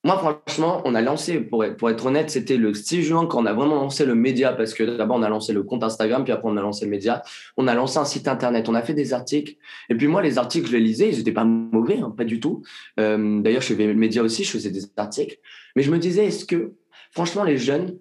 [0.05, 3.41] moi, franchement, on a lancé, pour être, pour être honnête, c'était le 6 juin quand
[3.41, 6.25] on a vraiment lancé le média, parce que d'abord, on a lancé le compte Instagram,
[6.25, 7.23] puis après, on a lancé le média.
[7.55, 9.55] On a lancé un site internet, on a fait des articles.
[9.89, 12.41] Et puis moi, les articles, je les lisais, ils n'étaient pas mauvais, hein, pas du
[12.41, 12.63] tout.
[12.99, 15.37] Euh, D'ailleurs, je faisais le média aussi, je faisais des articles.
[15.77, 16.73] Mais je me disais, est-ce que,
[17.11, 17.97] franchement, les jeunes,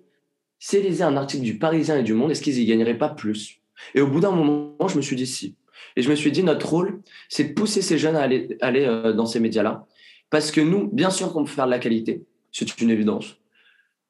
[0.58, 3.61] s'ils lisaient un article du Parisien et du Monde, est-ce qu'ils y gagneraient pas plus?
[3.94, 5.56] Et au bout d'un moment, je me suis dit si.
[5.96, 8.84] Et je me suis dit, notre rôle, c'est de pousser ces jeunes à aller, aller
[8.84, 9.86] euh, dans ces médias-là
[10.32, 13.36] parce que nous, bien sûr qu'on peut faire de la qualité, c'est une évidence.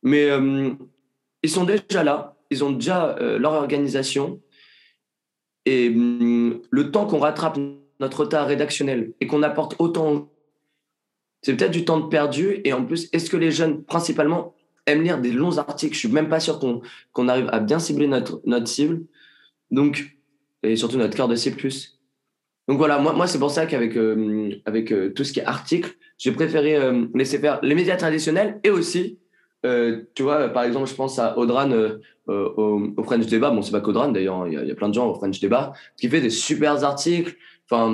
[0.04, 0.70] Mais euh,
[1.42, 4.40] ils sont déjà là, ils ont déjà euh, leur organisation.
[5.66, 7.58] Et hum, le temps qu'on rattrape
[7.98, 10.30] notre retard rédactionnel et qu'on apporte autant,
[11.42, 12.61] c'est peut-être du temps de perdu.
[12.64, 14.54] Et en plus, est-ce que les jeunes, principalement,
[14.87, 15.94] aiment lire des longs articles?
[15.94, 16.61] Je suis même pas sûr
[17.12, 19.02] qu'on arrive à bien cibler notre, notre cible.
[19.72, 20.16] Donc,
[20.62, 21.56] et surtout notre cœur de cible.
[22.68, 25.96] Donc voilà, moi, moi c'est pour ça qu'avec euh, avec, tout ce qui est article,
[26.22, 29.18] j'ai préféré euh, laisser faire les médias traditionnels et aussi,
[29.66, 33.50] euh, tu vois, par exemple, je pense à Audran euh, au, French Débat.
[33.50, 36.08] Bon, c'est pas qu'Audran d'ailleurs, il y, a plein de gens au French Débat qui
[36.08, 37.35] fait des super articles.
[37.68, 37.90] Enfin,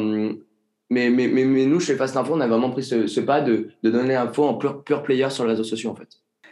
[0.91, 3.69] mais, mais, mais, mais, nous, chez Fast Info, on a vraiment pris ce, pas de,
[3.83, 6.09] de donner info en pure, pure player sur les réseaux sociaux en fait.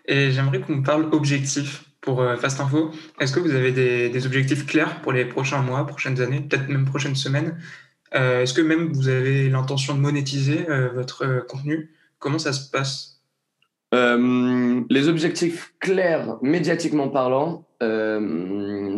[0.07, 2.91] Et j'aimerais qu'on parle objectif pour Fast Info.
[3.21, 6.85] Est-ce que vous avez des, objectifs clairs pour les prochains mois, prochaines années, peut-être même
[6.85, 7.57] prochaines semaines?
[8.15, 11.91] Euh, est-ce que même vous avez l'intention de monétiser euh, votre euh, contenu?
[12.19, 13.13] Comment ça se passe?
[13.93, 17.67] Les objectifs clairs, médiatiquement parlant,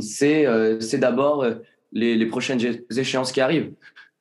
[0.01, 0.45] c'est
[0.95, 1.47] d'abord
[1.93, 2.59] les, les, prochaines
[2.91, 3.75] échéances qui arrivent.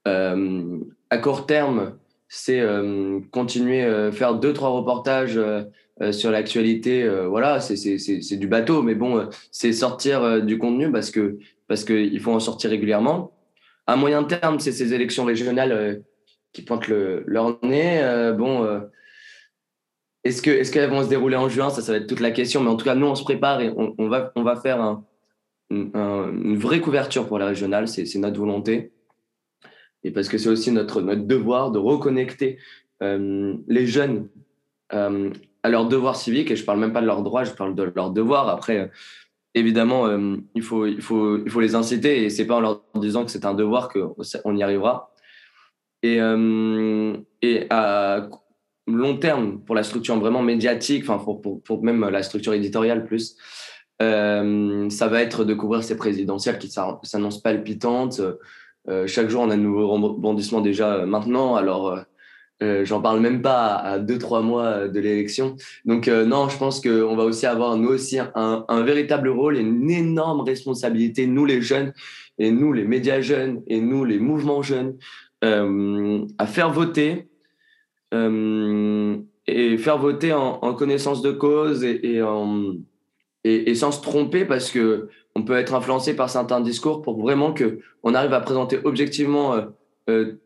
[0.05, 2.63] à court terme, c'est
[3.31, 5.39] continuer à faire deux, trois reportages
[6.11, 7.07] sur l'actualité.
[7.27, 12.31] voilà, c'est du bateau, mais bon, c'est sortir du contenu parce que parce qu'il faut
[12.31, 13.33] en sortir régulièrement.
[13.87, 15.95] À moyen terme, c'est ces élections régionales euh,
[16.53, 18.01] qui pointent le, leur nez.
[18.01, 18.81] Euh, bon, euh,
[20.23, 21.69] est-ce que est-ce qu'elles vont se dérouler en juin?
[21.69, 22.61] Ça, ça va être toute la question.
[22.61, 25.05] Mais en tout cas, nous, on se prépare et on, va on va faire un,
[25.69, 27.87] une vraie couverture pour la régionale.
[27.87, 28.91] C'est notre volonté.
[30.03, 32.59] Et parce que c'est aussi notre, notre devoir de reconnecter
[33.01, 34.27] les jeunes
[35.63, 36.51] à leurs devoirs civiques.
[36.51, 38.49] Et je parle même pas de leurs droits, je parle de leurs devoirs.
[38.49, 38.91] Après,
[39.57, 42.81] évidemment, euh, il, faut, il, faut, il faut les inciter et c'est pas en leur
[42.95, 45.11] disant que c'est un devoir qu'on y arrivera.
[46.03, 48.29] Et, euh, et à
[48.85, 53.35] long terme, pour la structure vraiment médiatique, enfin pour, pour, même la structure éditoriale plus,
[54.01, 58.21] euh, ça va être de couvrir ces présidentielles qui s'annoncent palpitantes.
[59.07, 61.55] chaque jour, on a de nouveaux rebondissements déjà maintenant.
[61.55, 61.97] Alors,
[62.63, 65.55] euh, j'en parle même pas à deux trois mois de l'élection.
[65.85, 69.61] Donc euh, non, je pense qu'on va aussi avoir nous aussi un, véritable rôle et
[69.61, 71.93] une énorme responsabilité, nous les jeunes
[72.39, 74.97] et nous les médias jeunes et nous les mouvements jeunes,
[75.43, 77.27] euh, à faire voter
[78.11, 82.21] et faire voter en, connaissance de cause et,
[83.43, 87.53] et, sans se tromper parce que on peut être influencé par certains discours pour vraiment
[87.53, 89.55] que on arrive à présenter objectivement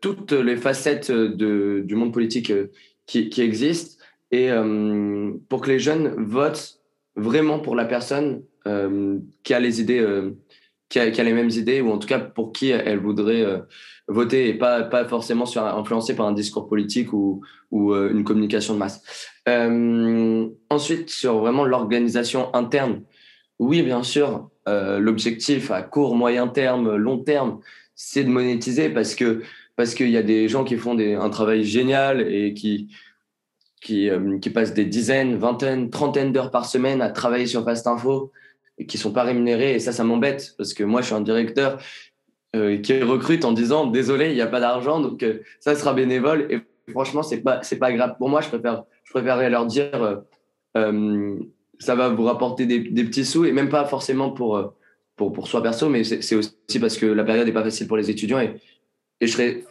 [0.00, 2.70] toutes les facettes de, du monde politique euh,
[3.06, 6.80] qui, qui existent et euh, pour que les jeunes votent
[7.16, 8.42] vraiment pour la personne
[9.42, 10.06] qui a les idées,
[10.88, 13.44] qui a, les mêmes idées ou en tout cas pour qui elle voudrait
[14.06, 18.78] voter et pas, pas forcément influencé par un discours politique ou, ou une communication de
[18.78, 19.02] masse.
[19.48, 23.02] Euh, ensuite, sur vraiment l'organisation interne,
[23.58, 27.60] oui, bien sûr, euh, l'objectif à court, moyen terme, long terme,
[28.04, 29.42] c'est de monétiser parce que
[29.76, 32.88] parce qu'il y a des gens qui font un travail génial et qui
[33.80, 37.86] qui, euh, qui passent des dizaines, vingtaines, trentaines d'heures par semaine à travailler sur Fast
[37.86, 38.30] Info
[38.78, 39.74] et qui sont pas rémunérés.
[39.74, 41.78] Et ça ça m'embête parce que moi je suis un directeur
[42.56, 45.94] euh, qui recrute en disant désolé il n'y a pas d'argent donc euh, ça sera
[45.94, 46.48] bénévole.
[46.50, 46.60] Et
[46.90, 50.22] franchement c'est pas c'est pas grave pour moi je préfère je préférerais leur dire
[50.74, 54.74] ça va vous rapporter des, petits sous et même pas forcément pour
[55.30, 58.10] pour, soi perso, mais c'est aussi parce que la période n'est pas facile pour les
[58.10, 58.54] étudiants et,
[59.20, 59.64] je serais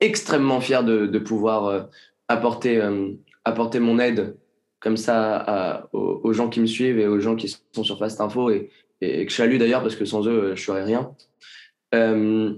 [0.00, 1.82] extrêmement fier de, pouvoir euh,
[2.28, 3.10] apporter, euh,
[3.44, 4.36] apporter mon aide
[4.80, 8.50] comme ça aux, gens qui me suivent et aux gens qui sont sur Fast Info
[8.50, 8.70] et,
[9.00, 11.10] que je salue d'ailleurs parce que sans eux, je serais rien.
[11.94, 12.54] Euh,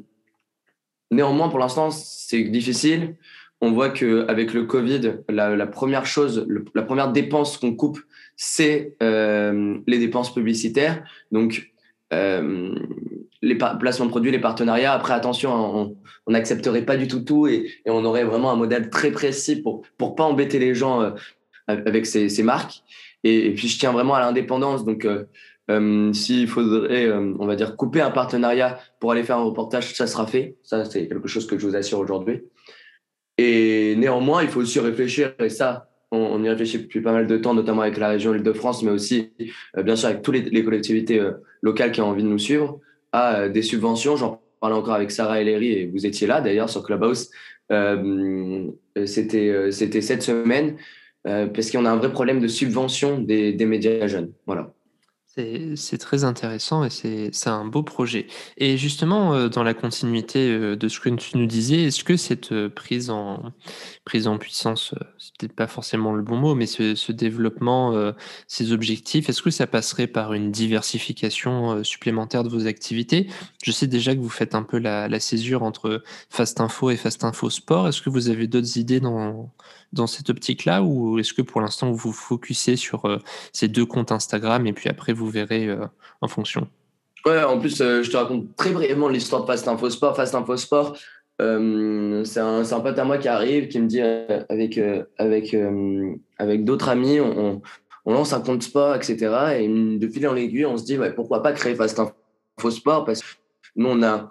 [1.11, 3.17] néanmoins, pour l'instant, c'est difficile.
[3.63, 8.01] On voit qu'avec le Covid, la, première chose, la première dépense qu'on coupe,
[8.37, 11.03] c'est les dépenses publicitaires.
[11.33, 11.73] Donc,
[12.13, 14.93] les placements de produits, les partenariats.
[14.93, 15.97] Après, attention,
[16.27, 19.83] on n'accepterait pas du tout tout et, on aurait vraiment un modèle très précis pour
[19.97, 21.15] pour pas embêter les gens
[21.67, 22.83] avec ces, marques.
[23.25, 24.85] Et, puis, je tiens vraiment à l'indépendance.
[24.85, 25.07] Donc,
[25.71, 29.95] euh, s'il faudrait, euh, on va dire, couper un partenariat pour aller faire un reportage,
[29.95, 30.57] ça sera fait.
[30.63, 32.43] Ça, c'est quelque chose que je vous assure aujourd'hui.
[33.39, 37.37] Et néanmoins, il faut aussi réfléchir, et ça, on, y réfléchit depuis pas mal de
[37.37, 39.31] temps, notamment avec la région Île-de-France, mais aussi,
[39.77, 41.23] euh, bien sûr, avec toutes les, collectivités
[41.63, 42.81] locales qui ont envie de nous suivre,
[43.13, 44.17] à des subventions.
[44.17, 47.31] J'en parlais encore avec Sarah Ellery, et vous étiez là d'ailleurs sur Clubhouse.
[49.07, 50.77] C'était c'était cette semaine,
[51.23, 54.33] parce qu'on a un vrai problème de subvention des, des médias jeunes.
[54.47, 54.73] Voilà.
[55.37, 58.27] C'est très intéressant et c'est un beau projet.
[58.57, 62.17] Et justement, euh, dans la continuité euh, de ce que tu nous disais, est-ce que
[62.17, 63.53] cette euh, prise en,
[64.05, 68.13] prise en puissance, c'est peut-être pas forcément le bon mot, mais ce, développement,
[68.49, 73.29] ces objectifs, est-ce que ça passerait par une diversification supplémentaire de vos activités?
[73.63, 77.25] Je sais déjà que vous faites un peu la, césure entre Fast Info et Fast
[77.25, 77.89] Info Sport.
[77.89, 79.51] Est-ce que vous avez d'autres idées dans,
[80.07, 83.21] cette optique-là ou est-ce que pour l'instant vous vous focussez sur
[83.53, 85.87] ces deux comptes Instagram et puis après vous verrez euh,
[86.21, 86.69] en fonction
[87.27, 90.17] Ouais, en plus, euh, je te raconte très brièvement l'histoire de Fast Info Sport.
[90.17, 90.97] Fast Info Sport,
[91.39, 94.79] c'est un, un, pote à moi qui arrive, qui me dit avec,
[95.17, 95.57] avec,
[96.39, 97.63] avec d'autres amis, on,
[98.05, 99.17] on, lance un compte sport, etc.
[99.59, 103.05] Et de fil en aiguille, on se dit pourquoi pas créer Fast Info Sport?
[103.07, 103.27] Parce que
[103.77, 104.31] nous, on a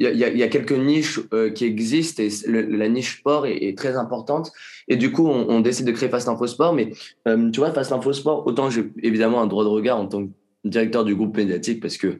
[0.00, 4.50] il y, a, quelques niches euh, qui existent et la niche sport est, très importante.
[4.88, 6.72] Et du coup, on, décide de créer Fast Info Sport.
[6.72, 6.92] Mais
[7.28, 10.26] euh, tu vois, Fast Info Sport, autant j'ai évidemment un droit de regard en tant
[10.26, 10.30] que
[10.64, 12.18] directeur du groupe médiatique parce que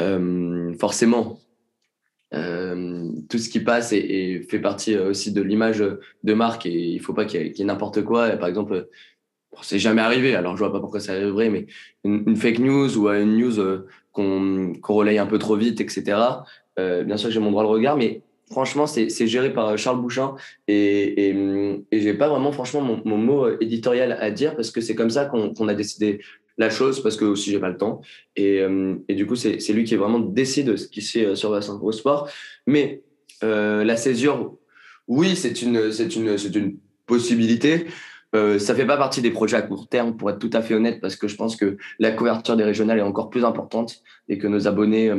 [0.00, 1.38] euh, forcément,
[2.32, 5.84] tout ce qui passe et, fait partie aussi de l'image
[6.22, 8.30] de marque et il faut pas qu'il y ait, n'importe quoi.
[8.30, 8.88] par exemple,
[9.62, 11.66] c'est jamais arrivé, alors je vois pas pourquoi ça arriverait, mais
[12.04, 16.16] une, fake news ou une news qu'on relaye un peu trop vite, etc.
[16.80, 20.00] Euh, bien sûr que j'ai mon droit de regard, mais franchement, c'est géré par Charles
[20.00, 20.34] Bouchin
[20.66, 21.36] et, et,
[21.92, 25.26] et j'ai pas vraiment, franchement, mon, mot éditorial à dire parce que c'est comme ça
[25.26, 26.20] qu'on a décidé
[26.60, 28.02] la chose parce que aussi j'ai pas le temps.
[28.36, 31.50] Et, euh, du coup, c'est lui qui vraiment décide de ce qui se fait sur
[31.82, 32.28] au Sport.
[32.66, 33.02] Mais
[33.42, 34.56] euh, la césure,
[35.08, 37.86] oui, c'est une, c'est une, c'est une possibilité.
[38.36, 40.74] Euh, ça fait pas partie des projets à court terme, pour être tout à fait
[40.74, 44.38] honnête, parce que je pense que la couverture des régionales est encore plus importante et
[44.38, 45.10] que nos abonnés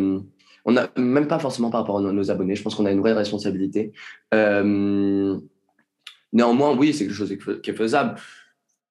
[0.65, 2.55] on n'a même pas forcément par rapport à nos, abonnés.
[2.55, 3.91] Je pense qu'on a une vraie responsabilité.
[4.33, 5.37] Euh,
[6.33, 8.15] néanmoins, oui, c'est quelque chose qui est faisable.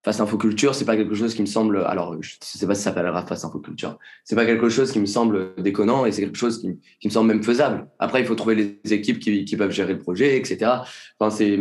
[0.03, 1.85] Face Infoculture, c'est pas quelque chose qui me semble.
[1.85, 3.99] Alors, je sais pas si ça s'appellera Face Infoculture.
[4.25, 7.29] C'est pas quelque chose qui me semble déconnant et c'est quelque chose qui, me semble
[7.29, 7.87] même faisable.
[7.99, 10.71] Après, il faut trouver les équipes qui, peuvent gérer le projet, etc.
[11.19, 11.59] Enfin, c'est.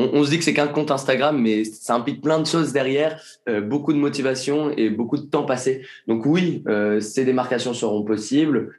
[0.00, 3.20] On, se dit que c'est qu'un compte Instagram, mais ça implique plein de choses derrière,
[3.48, 5.84] euh, beaucoup de motivation et beaucoup de temps passé.
[6.06, 8.76] Donc oui, euh, ces démarcations seront possibles.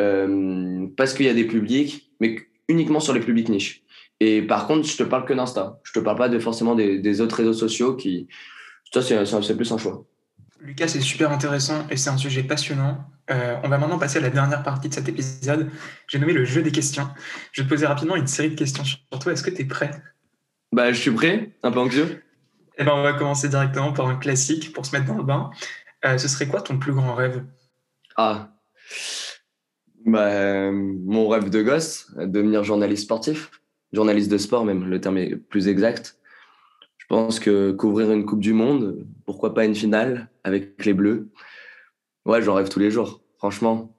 [0.00, 2.36] Euh, parce qu'il y a des publics, mais
[2.68, 3.82] uniquement sur les publics niches.
[4.20, 5.80] Et par contre, je te parle que d'Insta.
[5.84, 8.28] Je te parle pas de forcément des, autres réseaux sociaux qui.
[8.92, 10.04] Ça, c'est plus un choix.
[10.60, 13.04] Lucas, c'est super intéressant et c'est un sujet passionnant.
[13.30, 15.70] Euh, on va maintenant passer à la dernière partie de cet épisode.
[16.08, 17.06] J'ai nommé le jeu des questions.
[17.52, 19.32] Je vais te poser rapidement une série de questions sur toi.
[19.32, 19.90] Est-ce que tu es prêt?
[20.72, 22.22] Bah, je suis prêt, un peu anxieux.
[22.78, 25.50] Eh ben, on va commencer directement par un classique pour se mettre dans le bain.
[26.04, 27.44] Euh, ce serait quoi ton plus grand rêve?
[28.16, 28.50] Ah,
[30.08, 33.50] bah, Mon rêve de gosse, devenir journaliste sportif,
[33.92, 36.18] journaliste de sport même, le terme est plus exact.
[36.96, 41.30] Je pense que couvrir une Coupe du Monde, pourquoi pas une finale avec les Bleus,
[42.26, 43.94] ouais, j'en rêve tous les jours, franchement.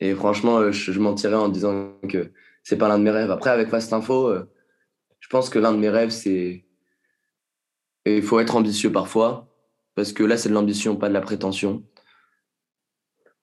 [0.00, 2.30] Et franchement, je, je mentirais en disant que
[2.62, 3.30] c'est pas l'un de mes rêves.
[3.30, 4.44] Après, avec Fast Info, euh,
[5.20, 6.64] je pense que l'un de mes rêves, c'est.
[8.06, 9.48] il faut être ambitieux parfois,
[9.94, 11.82] parce que là, c'est de l'ambition, pas de la prétention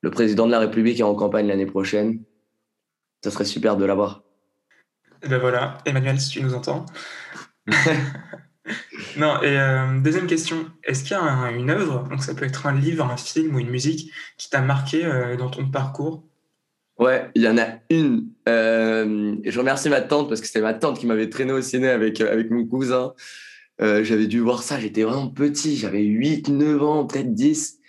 [0.06, 2.22] le président de la République est en campagne l'année prochaine.
[3.24, 4.22] Ça serait super de l'avoir.
[5.24, 6.86] Et ben voilà, Emmanuel, si tu nous entends.
[9.18, 12.68] non, et euh, deuxième question, est-ce qu'il y a une œuvre, donc ça peut être
[12.68, 16.24] un livre, un film ou une musique, qui t'a marqué euh, dans ton parcours?
[17.00, 18.28] Ouais, il y en a une.
[18.48, 21.89] Euh, je remercie ma tante parce que c'était ma tante qui m'avait traîné au ciné
[21.89, 23.15] avec, avec mon cousin.
[23.80, 27.80] j'avais dû voir ça, j'étais vraiment petit, j'avais 8, 9 ans, peut-être 10.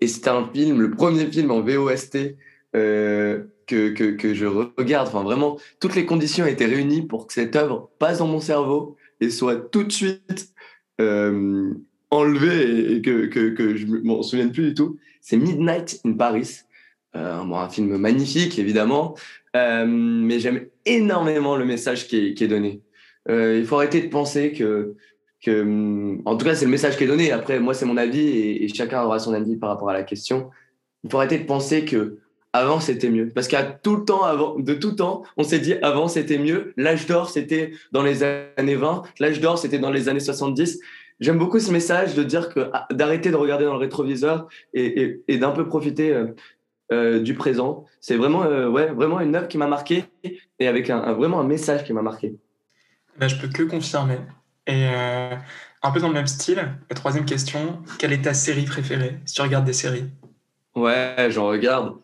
[0.00, 2.36] Et c'était un film, le premier film en VOST
[2.76, 5.08] euh, que, que, je regarde.
[5.08, 8.96] Enfin, vraiment, toutes les conditions étaient réunies pour que cette œuvre passe dans mon cerveau
[9.20, 10.52] et soit tout de suite
[11.00, 11.72] euh,
[12.10, 14.98] enlevée et, que, que, que je m'en souvienne plus du tout.
[15.20, 16.60] C'est Midnight in Paris.
[17.16, 19.14] Euh, un film magnifique, évidemment,
[19.54, 22.82] mais j'aime énormément le message qui est, donné.
[23.28, 24.96] Il faut arrêter de penser que
[25.48, 27.32] hum, en tout cas, c'est le message qui est donné.
[27.32, 30.50] Après, moi, c'est mon avis et, chacun aura son avis par rapport à la question.
[31.04, 32.18] Il faut arrêter de penser que
[32.52, 33.28] avant c'était mieux.
[33.34, 36.72] Parce qu'à tout le temps, avant, de tout temps, on s'est dit avant c'était mieux.
[36.76, 39.02] L'âge d'or, c'était dans les années 20.
[39.18, 40.80] L'âge d'or, c'était dans les années 70.
[41.20, 45.20] J'aime beaucoup ce message de dire que ah, d'arrêter de regarder dans le rétroviseur et,
[45.28, 46.26] et, d'un peu profiter euh,
[46.92, 47.84] euh, du présent.
[48.00, 50.04] C'est vraiment, euh, ouais, vraiment une œuvre qui m'a marqué
[50.58, 52.34] et avec un, vraiment un message qui m'a marqué.
[53.18, 54.18] Ben, je peux que confirmer.
[54.66, 56.56] Et un peu dans le même style,
[56.88, 60.04] la troisième question, quelle est ta série préférée si tu regardes des séries?
[60.74, 61.96] Ouais, j'en regarde.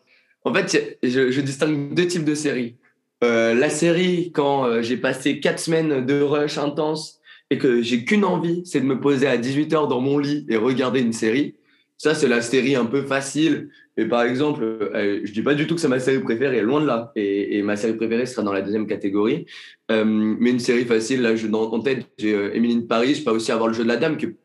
[0.43, 2.77] En fait, je, distingue deux types de séries.
[3.23, 7.19] Euh, la série, quand euh, j'ai passé quatre semaines de rush intense
[7.49, 10.57] et que j'ai qu'une envie, c'est de me poser à 18h dans mon lit et
[10.57, 11.55] regarder une série.
[11.97, 13.69] Ça, c'est la série un peu facile.
[13.97, 16.81] Et par exemple, euh, je dis pas du tout que c'est ma série préférée, loin
[16.81, 17.11] de là.
[17.15, 19.45] Et, ma série préférée sera dans la deuxième catégorie.
[19.89, 23.15] mais une série facile, là, je, dans, en tête, j'ai Emily de Paris.
[23.15, 24.35] Je peux aussi avoir Le Jeu de la Dame, qui est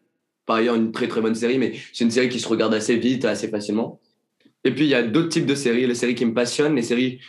[0.46, 2.96] par ailleurs une très très bonne série, mais c'est une série qui se regarde assez
[2.96, 4.00] vite, assez facilement.
[4.64, 6.82] Et puis, il y a d'autres types de séries, les séries qui me passionnent, les
[6.82, 7.20] séries,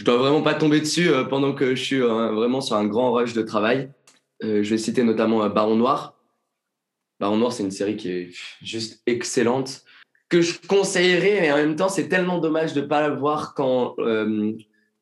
[0.00, 2.86] je dois vraiment pas tomber dessus euh, pendant que je suis euh, vraiment sur un
[2.86, 3.90] grand rush de travail.
[4.42, 6.18] Euh, je vais citer notamment Baron Noir.
[7.18, 8.30] Baron Noir, c'est une série qui est
[8.62, 9.84] juste excellente,
[10.30, 13.52] que je conseillerais, mais en même temps, c'est tellement dommage de ne pas la voir
[13.54, 13.96] quand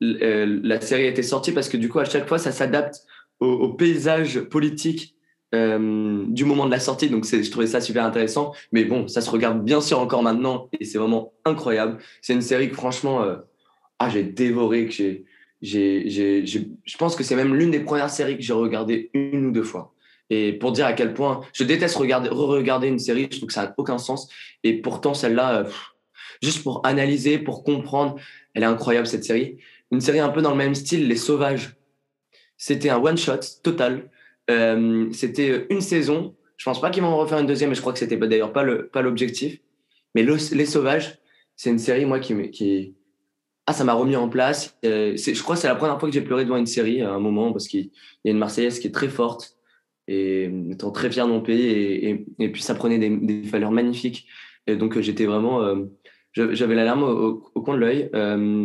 [0.01, 3.05] la série était sortie, parce que du coup, à chaque fois, ça s'adapte
[3.41, 5.15] au, paysage politique
[5.55, 7.09] euh, du moment de la sortie.
[7.09, 8.53] Donc, je trouvais ça super intéressant.
[8.73, 11.99] Mais bon, ça se regarde bien sûr encore maintenant et c'est vraiment incroyable.
[12.23, 13.37] C'est une série que franchement, euh,
[13.99, 18.43] ah, j'ai dévoré, que j'ai, je pense que c'est même l'une des premières séries que
[18.43, 19.95] j'ai regardé une ou deux fois.
[20.31, 23.53] Et pour dire à quel point je déteste regarder, re-regarder une série, je trouve que
[23.53, 24.29] ça n'a aucun sens.
[24.63, 25.65] Et pourtant, celle-là, euh,
[26.43, 28.17] juste pour analyser, pour comprendre,
[28.55, 29.59] elle est incroyable cette série.
[29.91, 31.77] Une série un peu dans le même style, Les Sauvages.
[32.57, 34.11] C'était un one-shot total.
[34.51, 36.35] Euh, c'était une saison.
[36.57, 38.53] Je pense pas qu'ils vont en refaire une deuxième, mais je crois que c'était d'ailleurs
[38.53, 39.61] pas le pas l'objectif.
[40.15, 41.19] Mais Les Sauvages,
[41.57, 42.95] c'est une série moi qui qui
[43.67, 44.79] ah ça m'a remis en place.
[44.85, 47.13] Euh, je crois que c'est la première fois que j'ai pleuré devant une série à
[47.13, 47.91] un moment parce qu'il
[48.25, 49.58] y a une Marseillaise qui est très forte
[50.09, 54.27] et étant très fier de mon pays et, puis ça prenait des, valeurs magnifiques
[54.67, 55.63] et donc euh, j'étais vraiment
[56.33, 58.11] j'avais la larme au, coin de l'œil.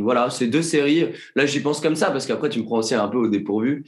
[0.04, 1.08] voilà, ces deux séries.
[1.36, 3.84] Là, j'y pense comme ça parce qu'après, tu me prends aussi un peu au dépourvu.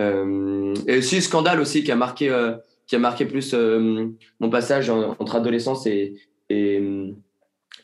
[0.00, 4.06] Euh, et aussi Scandale aussi qui a marqué, euh, qui a marqué plus euh,
[4.40, 6.14] mon passage entre adolescence et,
[6.48, 6.82] et,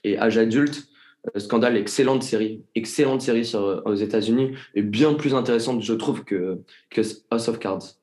[0.04, 0.88] et âge adulte.
[1.36, 6.60] Scandale, excellente série, excellente série sur, aux États-Unis et bien plus intéressante, je trouve, que,
[6.88, 7.96] que House of Cards.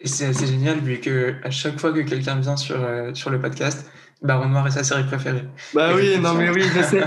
[0.00, 2.76] Et c'est assez génial, vu que à chaque fois que quelqu'un vient sur,
[3.14, 3.86] sur le podcast,
[4.22, 5.44] Baron Noir est sa série préférée.
[5.72, 7.02] Bah oui, non mais oui, je sais.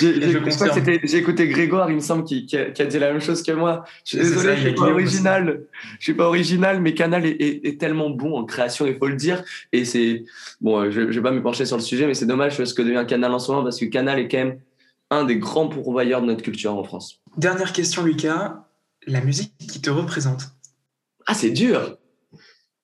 [1.04, 3.84] J'ai écouté Grégoire, il me semble, qui, qui, a, dit la même chose que moi.
[4.04, 5.60] Je suis désolé, je suis pas original.
[5.98, 9.14] Je suis pas original, mais Canal est, est, tellement bon en création, il faut le
[9.14, 9.44] dire.
[9.72, 10.24] Et c'est
[10.60, 12.82] bon, je, je vais pas me pencher sur le sujet, mais c'est dommage ce que
[12.82, 14.58] devient Canal en ce moment parce que Canal est quand même
[15.10, 17.20] un des grands pourvoyeurs de notre culture en France.
[17.36, 18.64] Dernière question, Lucas.
[19.06, 20.48] La musique qui te représente.
[21.26, 21.96] Ah, c'est dur.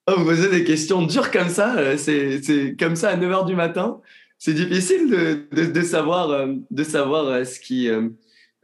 [0.08, 4.00] Vous posez des questions dures comme ça, euh, c'est comme ça à 9h du matin.
[4.36, 7.88] C'est difficile de, de, savoir, euh, de savoir euh, ce qui,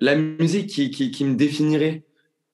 [0.01, 2.03] la musique qui, qui, qui me définirait.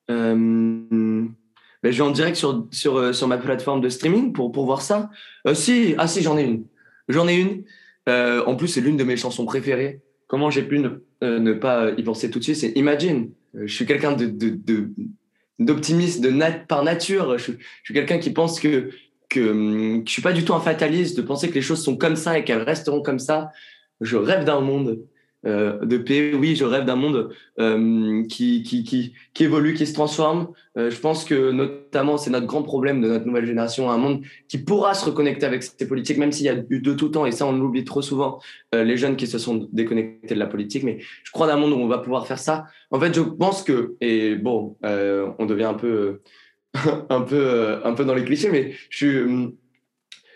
[0.08, 4.82] Ben, je vais en direct sur, sur, sur ma plateforme de streaming pour, pour voir
[4.82, 5.10] ça.
[5.54, 6.66] si, ah si, j'en ai une.
[7.08, 7.64] J'en ai une.
[8.06, 10.02] en plus, c'est l'une de mes chansons préférées.
[10.26, 10.90] Comment j'ai pu ne,
[11.22, 13.30] ne, pas y penser tout de suite C'est Imagine.
[13.54, 14.90] je suis quelqu'un de, de
[15.58, 16.26] d'optimiste
[16.66, 17.38] par nature.
[17.38, 17.52] Je,
[17.84, 18.90] suis quelqu'un qui pense que,
[19.28, 22.16] que, je suis pas du tout un fataliste, de penser que les choses sont comme
[22.16, 23.50] ça et qu'elles resteront comme ça.
[24.00, 25.00] Je rêve d'un monde
[25.46, 26.32] euh, de paix.
[26.34, 27.30] Oui, je rêve d'un monde
[27.60, 30.48] euh, qui, qui, qui, qui, évolue, qui se transforme.
[30.78, 34.22] Euh, je pense que notamment, c'est notre grand problème de notre nouvelle génération, un monde
[34.48, 37.26] qui pourra se reconnecter avec ces politiques, même s'il y a eu de tout temps,
[37.26, 38.40] et ça on l'oublie trop souvent,
[38.72, 40.82] les jeunes qui se sont déconnectés de la politique.
[40.82, 42.64] Mais je crois d'un monde où on va pouvoir faire ça.
[42.90, 46.20] En fait, je pense que, et bon, on devient un peu,
[47.08, 49.50] un peu, un peu dans les clichés, mais je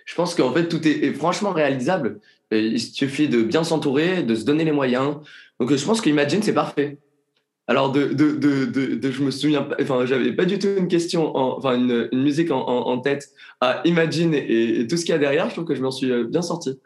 [0.04, 4.44] je pense qu'en fait, tout est franchement réalisable il suffit de bien s'entourer, de se
[4.44, 5.16] donner les moyens.
[5.61, 6.99] Donc, je pense qu'Imagine, c'est parfait.
[7.70, 11.36] Alors, de, de, de, de, je me souviens, enfin, j'avais pas du tout une question,
[11.36, 13.28] enfin, une, une musique en, en, tête
[13.61, 15.49] à Imagine et, tout ce qu'il y a derrière.
[15.49, 16.78] Je trouve que je m'en suis euh, bien sorti.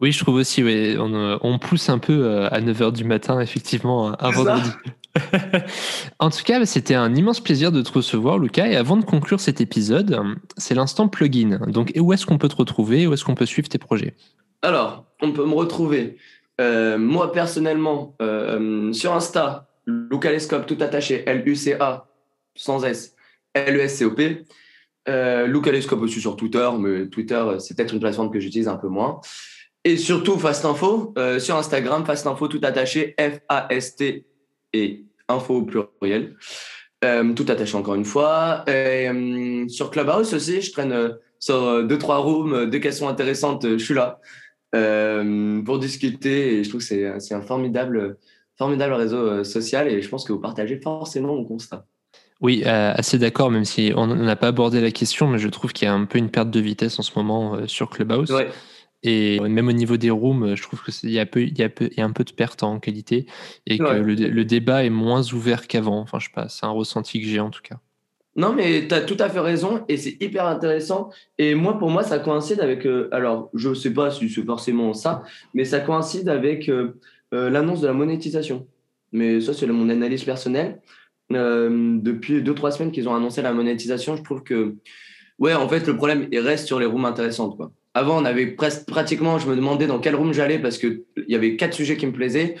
[0.00, 0.96] Oui, je trouve aussi, oui.
[0.98, 4.70] on, euh, on, pousse un peu euh, à 9h du matin, effectivement, un vendredi.
[6.18, 8.66] en tout cas, c'était un immense plaisir de te recevoir, Lucas.
[8.66, 10.20] Et avant de conclure cet épisode,
[10.56, 11.60] c'est l'instant plugin.
[11.68, 13.06] Donc, où est-ce qu'on peut te retrouver?
[13.06, 14.14] Où est-ce qu'on peut suivre tes projets?
[14.62, 16.16] Alors, on peut me retrouver,
[16.60, 22.06] euh, moi personnellement, euh, sur Insta, Lucalescope tout attaché, L-U-C-A,
[22.54, 23.14] sans S,
[23.54, 24.44] L-E-S-C-O-P.
[25.08, 25.50] Euh,
[26.02, 29.20] aussi sur Twitter, mais Twitter, c'est peut-être une plateforme que j'utilise un peu moins.
[29.84, 34.26] Et surtout Fast Info euh, sur Instagram, Fast Info tout attaché, F-A-S-T
[34.74, 36.36] et info au pluriel.
[37.04, 38.64] Euh, tout attaché encore une fois.
[38.68, 43.78] Euh, sur Clubhouse aussi, je traîne euh, sur deux, trois rooms, deux questions intéressantes, je
[43.78, 44.20] suis là
[44.72, 48.18] pour discuter et je trouve que c'est un formidable,
[48.56, 51.86] formidable réseau social et je pense que vous partagez forcément mon constat.
[52.40, 55.86] Oui, assez d'accord, même si on n'a pas abordé la question, mais je trouve qu'il
[55.86, 58.30] y a un peu une perte de vitesse en ce moment sur Clubhouse.
[58.30, 58.48] Ouais.
[59.02, 61.68] Et même au niveau des rooms, je trouve qu'il y, a peu, il y, a
[61.68, 63.26] peu, il y a un peu de perte en qualité
[63.66, 66.00] et que le, le, débat est moins ouvert qu'avant.
[66.00, 67.78] Enfin, je sais pas, c'est un ressenti que j'ai en tout cas.
[68.38, 71.10] Non, mais tu as tout à fait raison et c'est hyper intéressant.
[71.38, 72.86] Et moi, pour moi, ça coïncide avec.
[72.86, 75.24] Euh, alors, je ne sais pas si c'est forcément ça,
[75.54, 77.00] mais ça coïncide avec euh,
[77.34, 78.68] euh, l'annonce de la monétisation.
[79.10, 80.80] Mais ça, c'est mon analyse personnelle.
[81.30, 84.76] depuis deux, trois semaines qu'ils ont annoncé la monétisation, je trouve que.
[85.40, 87.56] Ouais, en fait, le problème, reste sur les rooms intéressantes.
[87.56, 87.72] Quoi.
[87.94, 91.34] Avant, on avait presque, pratiquement, je me demandais dans quel room j'allais parce qu'il y
[91.34, 92.54] avait quatre sujets qui me plaisaient.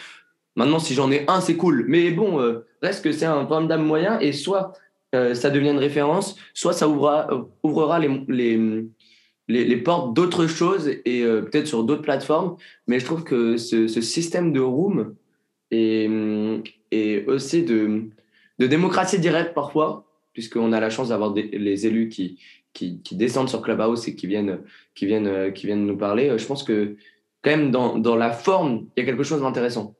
[0.56, 1.84] Maintenant, si j'en ai un, c'est cool.
[1.86, 2.40] Mais bon,
[2.82, 4.72] reste que c'est un programme moyen et soit
[5.14, 7.28] euh, ça devient une référence, soit ça ouvrira,
[7.62, 12.56] ouvrira les, les, les, portes d'autres choses et euh, peut-être sur d'autres plateformes.
[12.86, 15.14] Mais je trouve que ce, système de room
[15.70, 16.10] et,
[16.90, 18.04] et aussi de,
[18.58, 20.04] de démocratie directe parfois,
[20.34, 22.38] puisqu'on a la chance d'avoir les élus qui,
[22.74, 24.60] qui, descendent sur Clubhouse et qui viennent,
[24.94, 26.96] qui viennent, qui viennent nous parler, je pense que
[27.42, 29.94] quand même dans, dans la forme, il y a quelque chose d'intéressant.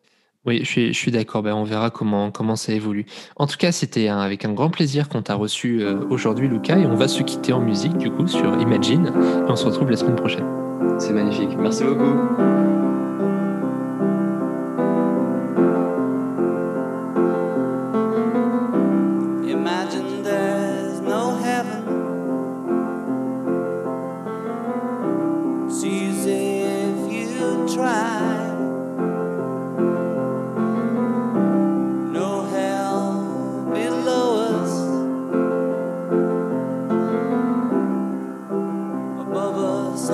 [0.46, 1.42] Oui, je suis, d'accord.
[1.42, 3.06] Ben, on verra comment, comment ça évolue.
[3.36, 6.86] En tout cas, c'était avec un grand plaisir qu'on t'a reçu euh, aujourd'hui, Lucas, et
[6.86, 9.06] on va se quitter en musique, du coup, sur Imagine.
[9.06, 10.46] Et on se retrouve la semaine prochaine.
[10.98, 11.50] C'est magnifique.
[11.58, 12.57] Merci beaucoup.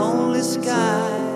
[0.05, 1.34] lonely sky.